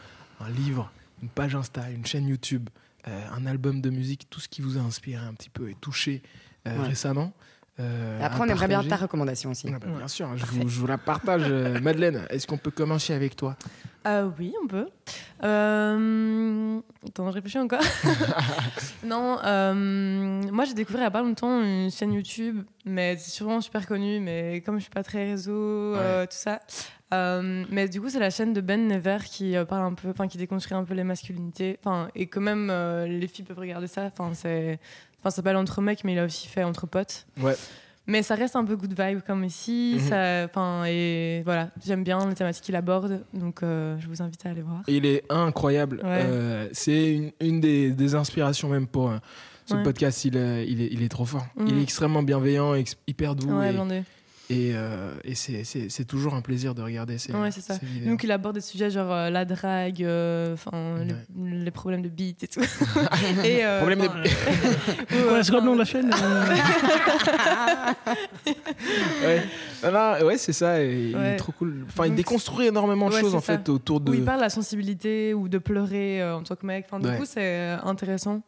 [0.41, 0.91] un livre,
[1.23, 2.69] une page Insta, une chaîne YouTube,
[3.09, 5.77] euh, un album de musique, tout ce qui vous a inspiré un petit peu et
[5.81, 6.23] touché
[6.67, 6.89] euh, Ouais.
[6.89, 7.33] récemment?
[7.81, 9.69] Euh, Après, on aimerait bien ta recommandation aussi.
[9.69, 11.45] Ah bah, Bien sûr, je vous, je vous la partage.
[11.49, 13.57] euh, Madeleine, est-ce qu'on peut commencer avec toi?
[14.07, 14.87] Euh, oui, on peut.
[15.45, 16.79] Euh...
[17.07, 17.81] Attends, je réfléchis encore.
[19.05, 23.31] non, euh, moi j'ai découvert il n'y a pas longtemps une chaîne YouTube, mais c'est
[23.31, 25.53] sûrement super connue, mais comme je suis pas très réseau,
[25.97, 26.61] euh, tout ça.
[27.13, 30.09] Euh, mais du coup, c'est la chaîne de Ben Never qui euh, parle un peu,
[30.11, 33.59] enfin qui déconstruit un peu les masculinités, enfin et quand même euh, les filles peuvent
[33.59, 34.05] regarder ça.
[34.05, 34.79] Enfin c'est,
[35.25, 37.27] enfin ça s'appelle entre mecs, mais il a aussi fait entre potes.
[37.41, 37.57] Ouais.
[38.07, 39.95] Mais ça reste un peu good vibe comme ici.
[39.99, 40.09] Mhm.
[40.09, 44.45] ça- Enfin et voilà, j'aime bien les thématiques qu'il aborde, donc euh, je vous invite
[44.45, 44.83] à aller voir.
[44.89, 45.97] Il est incroyable.
[46.05, 46.23] Ouais.
[46.27, 49.17] Euh, c'est une, une des, des inspirations même pour euh,
[49.65, 49.83] ce Ouais.
[49.83, 50.27] podcast.
[50.27, 51.47] Il, euh, il, est, il est trop fort.
[51.57, 51.69] Mhm.
[51.69, 52.75] Il est extrêmement bienveillant,
[53.07, 53.49] hyper doux.
[53.49, 54.05] Ouais, et.
[54.51, 57.75] Et, euh, et c'est- c'est c'est toujours un plaisir de regarder ces, Ouais, c'est ça.
[57.79, 58.11] ces vidéos.
[58.11, 60.55] Donc il aborde des sujets genre euh, la drague, euh,
[61.35, 62.61] les, les problèmes de beat et tout.
[63.45, 64.23] et, euh, Problème de- quoi,
[65.43, 66.55] c'est quoi le nom de la chaîne euh
[69.25, 69.43] ouais,
[69.85, 70.83] Non, non, ouais c'est ça.
[70.83, 71.85] et Il est trop cool.
[71.89, 73.59] Enfin, il déconstruit énormément de ouais, choses en ça.
[73.59, 74.11] fait autour de.
[74.11, 76.87] Où il parle de la sensibilité ou de pleurer euh, en tant que mec.
[76.89, 77.17] Enfin, du Ouais.
[77.17, 78.43] coup, c'est intéressant.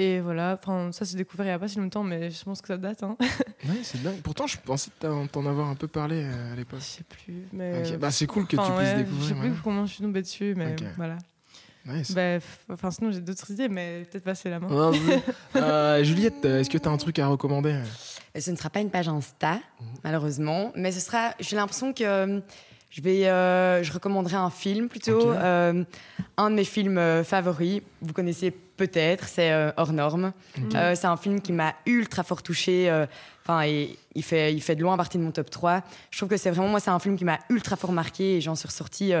[0.00, 2.60] Et voilà, enfin, ça s'est découvert il n'y a pas si longtemps, mais je pense
[2.60, 3.02] que ça date.
[3.02, 3.16] Hein.
[3.68, 4.20] Ouais, c'est dingue.
[4.22, 6.80] Pourtant, je pensais t'en avoir un peu parlé euh, à Je l'époque.
[6.80, 7.42] sais plus.
[7.52, 7.96] Mais...
[7.96, 9.28] Bah, c'est cool que enfin, tu puisses ouais, Je découvrir.
[9.28, 9.56] sais plus ouais.
[9.64, 11.18] comment je suis tombée dessus, mais voilà.
[11.84, 12.12] Nice.
[12.12, 12.38] Bah,
[12.70, 14.68] enfin, sinon, j'ai d'autres idées, mais peut-être passer la main.
[14.68, 15.20] Vas-y.
[15.56, 17.82] Euh, Juliette, euh, est-ce que tu as un truc à recommander?
[18.34, 19.86] Et Ce ne sera pas une page Insta, Mhm.
[20.04, 21.32] malheureusement, mais ce sera.
[21.40, 22.40] J'ai l'impression que euh,
[22.90, 25.30] je vais, euh, je recommanderai un film plutôt.
[25.32, 25.84] Euh,
[26.36, 29.90] un de mes films euh, favoris, vous connaissez peut-être, c'est Hors.
[30.74, 32.88] Euh, c'est un film qui m'a ultra fort touchée.
[32.90, 33.06] euh,
[33.44, 35.82] Enfin, et il fait, il fait de loin partie de mon top 3.
[36.10, 38.40] Je trouve que c'est vraiment moi, c'est un film qui m'a ultra fort marqué et
[38.42, 39.12] j'en suis ressortie.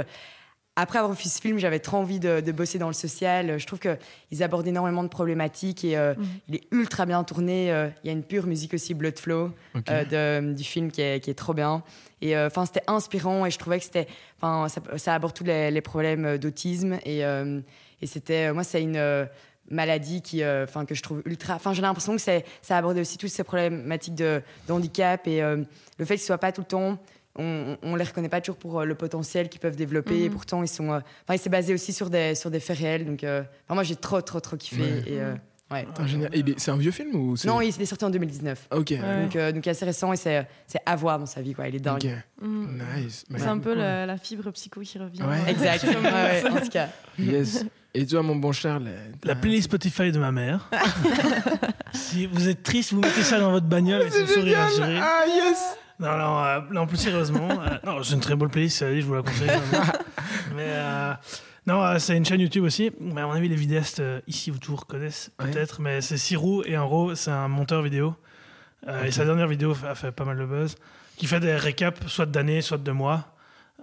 [0.80, 3.58] Après avoir vu ce film, j'avais trop envie de, de bosser dans le social.
[3.58, 6.26] Je trouve qu'ils abordent énormément de problématiques et euh, Mhm.
[6.48, 7.72] il est ultra bien tourné.
[7.72, 9.50] euh, Il y a une pure musique aussi, Blood Flow,
[9.90, 11.82] euh, de- du film qui est, qui est trop bien.
[12.20, 14.06] Et euh, enfin, c'était inspirant et je trouvais que c'était,
[14.40, 17.60] enfin, ça, ça aborde tous les, les problèmes d'autisme et, euh,
[18.02, 19.28] et c'était, moi, c'est une
[19.70, 21.54] maladie qui, euh, enfin, que je trouve ultra.
[21.56, 25.42] Enfin, j'ai l'impression que c'est, ça aborde aussi toutes ces problématiques de, de handicap et
[25.42, 25.58] euh,
[25.98, 26.98] le fait qu'ils soient pas tout le temps.
[27.38, 30.20] On, on les reconnaît pas toujours pour euh, le potentiel qu'ils peuvent développer.
[30.24, 30.34] Et Mhm.
[30.34, 30.92] pourtant, ils sont.
[30.92, 33.06] euh, Enfin, il s'est basé aussi sur des sur des faits réels.
[33.06, 34.82] Donc, euh, enfin, moi, j'ai trop, trop, trop kiffé.
[34.82, 35.02] Ouais.
[35.06, 35.34] Et, euh,
[35.70, 35.86] ouais.
[35.98, 36.34] Ah, génial.
[36.34, 38.66] Et il est- C'est un vieux film ou c'est- Non, il est sorti en 2019.
[38.72, 38.90] Ok.
[38.90, 39.22] Ouais.
[39.22, 41.54] Donc, euh, donc assez récent et c'est c'est à voir dans sa vie.
[41.54, 41.68] Quoi.
[41.68, 42.04] Il est dingue.
[42.04, 42.46] Ok.
[42.46, 43.24] Nice.
[43.30, 45.22] Bah, C'est un peu la, la fibre psycho qui revient.
[45.22, 45.50] Ouais.
[45.50, 45.84] Exact.
[46.50, 46.88] En tout cas.
[47.18, 47.64] Yes.
[47.94, 48.88] Et toi, mon bon Charles
[49.24, 50.68] La playlist Spotify de ma mère.
[51.92, 54.58] si vous êtes triste, vous mettez ça dans votre bagnole et c'est le sourire.
[55.00, 57.48] Ah, yes Non, non, euh, non, plus sérieusement.
[57.50, 59.50] euh, non, c'est une très bonne playlist, je vous la conseille.
[60.54, 61.12] Mais euh,
[61.66, 62.92] non, euh, c'est une chaîne YouTube aussi.
[63.00, 65.50] Mais à mon avis, les vidéastes ici autour connaissent Ouais.
[65.50, 65.80] peut-être.
[65.80, 68.14] Mais c'est Sirou et Enro, c'est un monteur vidéo.
[69.04, 70.76] Et sa dernière vidéo a fait pas mal de buzz.
[71.16, 73.34] Qui fait des récaps, soit d'années, soit de mois,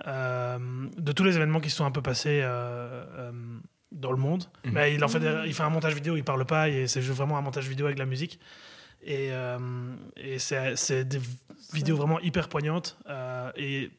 [0.05, 2.41] de tous les événements qui se sont un peu passés
[3.91, 4.45] dans le monde.
[4.65, 4.71] Mhm.
[4.73, 7.01] Mais il, en fait des- il fait un montage vidéo, il parle pas, et c'est
[7.01, 8.39] juste vraiment un montage vidéo avec de la musique.
[9.05, 9.57] Et, euh,
[10.17, 11.21] et c'est c'est des
[11.73, 12.97] vidéos vraiment hyper poignantes.
[13.09, 13.91] euh, et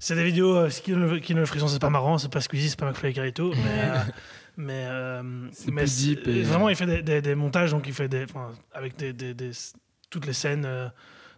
[0.00, 2.40] c'est des vidéos euh, qui ne qui ne le frisson, c'est pas marrant, c'est pas
[2.40, 3.80] Squeezie, c'est pas McFly et Carito, mais.
[3.80, 3.96] euh,
[4.56, 5.22] mais, euh,
[6.26, 8.24] et- vraiment, il fait des, des- des montages, donc il fait des,
[8.72, 9.50] avec des, des- des-
[10.10, 10.88] toutes les scènes euh,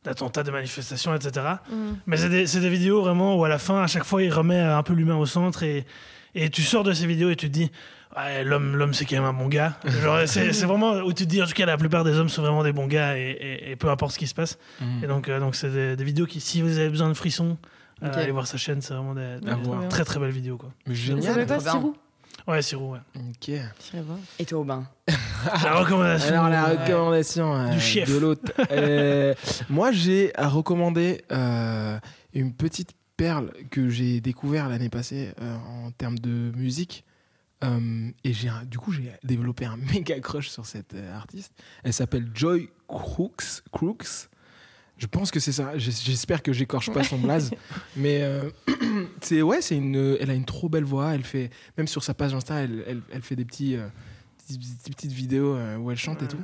[0.04, 1.46] d'attentats, de manifestations, etc.
[1.70, 1.98] Mhm.
[2.06, 4.32] Mais c'est des, c'est des vidéos vraiment où à la fin, à chaque fois, il
[4.32, 5.86] remet un peu l'humain au centre et,
[6.34, 7.70] et tu sors de ces vidéos et tu te dis,
[8.16, 9.78] ouais, l'homme, l'homme c'est quand même un bon gars.
[10.02, 12.28] Genre, c'est, c'est vraiment où tu te dis, en tout cas, la plupart des hommes
[12.28, 14.58] sont vraiment des bons gars et, et- et peu importe ce qui se passe.
[14.80, 15.04] Mhm.
[15.04, 17.56] Et donc, euh, donc c'est des, des vidéos qui, si vous avez besoin de frissons,
[18.02, 20.58] euh, allez voir sa chaîne, c'est vraiment des, des très très belles vidéos.
[20.58, 20.70] Quoi.
[20.86, 21.46] Mais Ça Génial.
[21.46, 21.58] bien.
[21.60, 21.96] Sirou
[22.46, 22.98] Ouais, Sirou, ouais.
[23.16, 23.48] Ok.
[24.38, 24.84] Et toi, Aubin
[25.64, 26.34] La recommandation.
[26.34, 26.82] Alors la ouais.
[26.84, 28.08] recommandation euh, Du chef.
[28.12, 28.52] de l'autre.
[28.70, 29.34] Euh,
[29.70, 31.98] moi j'ai à recommander euh,
[32.34, 37.04] une petite perle que j'ai découvert l'année passée euh, en termes de musique.
[37.66, 41.52] Euh, et j'ai du coup j'ai développé un méga crush sur cette euh, artiste.
[41.84, 43.62] Elle s'appelle Joy Crooks.
[43.72, 44.28] Crooks.
[44.98, 45.76] Je pense que c'est ça.
[45.76, 47.50] J'espère que j'écorche pas son blaze.
[47.96, 48.48] Mais euh,
[49.20, 50.16] c'est ouais, c'est une.
[50.20, 51.14] Elle a une trop belle voix.
[51.14, 53.76] Elle fait même sur sa page Insta, elle, elle, elle fait des petits,
[54.46, 56.38] petites, vidéos où elle chante et tout.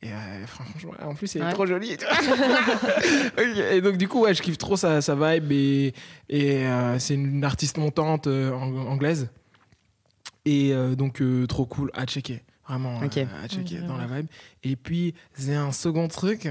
[0.00, 1.52] Et euh, franchement, en plus, elle est Ouais.
[1.52, 1.96] trop jolie.
[3.72, 5.50] Et, donc, du coup, ouais, je kiffe trop sa, sa vibe.
[5.50, 5.92] Et,
[6.28, 9.28] et euh, c'est une artiste montante euh, ang- anglaise.
[10.44, 12.42] Et euh, donc, euh, trop cool à checker.
[12.66, 13.06] Vraiment, euh,
[13.42, 14.26] à checker dans la vibe.
[14.62, 16.48] Et puis, c'est un second truc,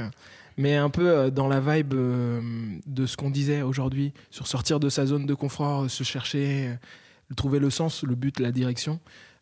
[0.57, 2.41] mais un peu euh, dans la vibe euh,
[2.85, 7.33] de ce qu'on disait aujourd'hui sur sortir de sa zone de confort, se chercher, euh,
[7.35, 8.99] trouver le sens, le but, la direction.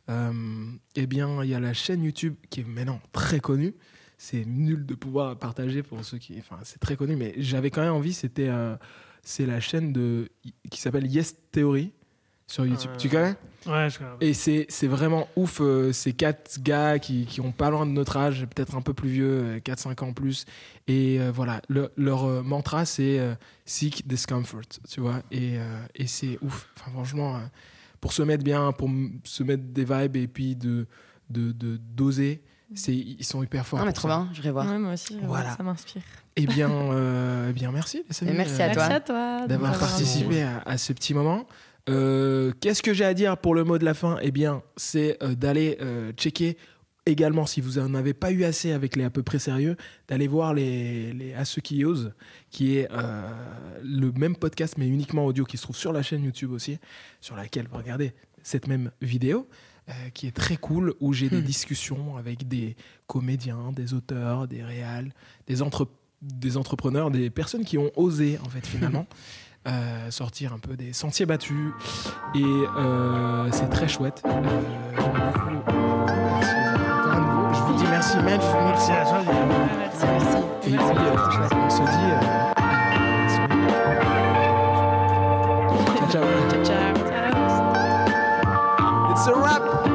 [0.09, 0.31] Euh,
[0.95, 3.73] eh bien, il y a la chaîne YouTube qui est maintenant très connue.
[4.17, 6.37] C'est nul de pouvoir partager pour ceux qui.
[6.39, 8.13] Enfin, c'est très connu, mais j'avais quand même envie.
[8.13, 8.49] C'était.
[8.49, 8.75] euh,
[9.27, 10.29] c'est la chaîne de,
[10.69, 11.91] qui s'appelle Yes Theory
[12.47, 12.91] sur YouTube.
[12.93, 13.35] Euh, Tu connais?
[13.65, 14.11] Ouais, je connais.
[14.21, 15.59] Et c'est c'est vraiment ouf.
[15.59, 18.93] euh, ces quatre gars qui, qui ont pas loin de notre âge, peut-être un peu
[18.93, 20.45] plus vieux, 4-5 ans plus.
[20.87, 23.33] Et euh, voilà, le- leur euh, mantra, c'est euh,
[23.65, 25.21] Seek Discomfort, tu vois.
[25.31, 25.63] Et, euh,
[25.95, 26.69] et c'est ouf.
[26.77, 27.39] Enfin, franchement, euh,
[28.01, 28.89] pour se mettre bien, pour
[29.23, 30.85] se mettre des vibes et puis de
[31.31, 32.43] de de- d'oser,
[32.75, 33.79] c'est ils sont hyper forts.
[33.79, 34.67] Non, mais trop bien, je vais voir.
[34.69, 35.55] Ouais, moi aussi, Voilà.
[35.55, 36.03] ça m'inspire.
[36.35, 38.03] Eh bien, euh, eh bien, merci.
[38.07, 38.87] les amis, merci euh, à toi.
[38.89, 39.15] Merci à toi
[39.47, 41.47] d'avoir d'avoir participé à, à ce petit moment.
[41.89, 44.17] Euh, Qu'est-ce que j'ai à dire pour le mot de la fin?
[44.21, 46.57] Eh bien, c'est euh, d'aller euh, checker
[47.05, 49.75] également, si vous n'en avez pas eu assez avec les à peu près sérieux,
[50.07, 52.13] d'aller voir les, les À ceux qui osent,
[52.49, 52.87] qui est
[53.83, 56.79] le même podcast, mais uniquement audio, qui se trouve sur la chaîne YouTube aussi,
[57.21, 59.47] sur laquelle vous regardez cette même vidéo.
[60.15, 62.75] qui est très cool, où j'ai des discussions avec des
[63.05, 65.13] comédiens, des auteurs, des réals,
[65.45, 65.87] des, entre-
[66.23, 69.05] des entrepreneurs, des personnes qui ont osé, en fait, finalement,
[69.67, 71.71] euh, sortir un peu des sentiers battus.
[72.35, 74.21] Et euh, c'est très chouette.
[74.25, 74.31] Euh,
[76.33, 76.55] merci
[77.11, 77.53] à nouveau.
[77.53, 79.19] Je vous dis Merci, merci, Merci à toi.
[79.79, 80.05] Merci.
[80.05, 80.37] Merci.
[80.67, 80.85] Et puis, euh,
[81.53, 82.19] on se dit euh,
[86.11, 86.23] ciao.
[86.49, 86.65] Ciao, ciao.
[86.65, 86.93] Ciao.
[89.11, 89.94] It's a wrap.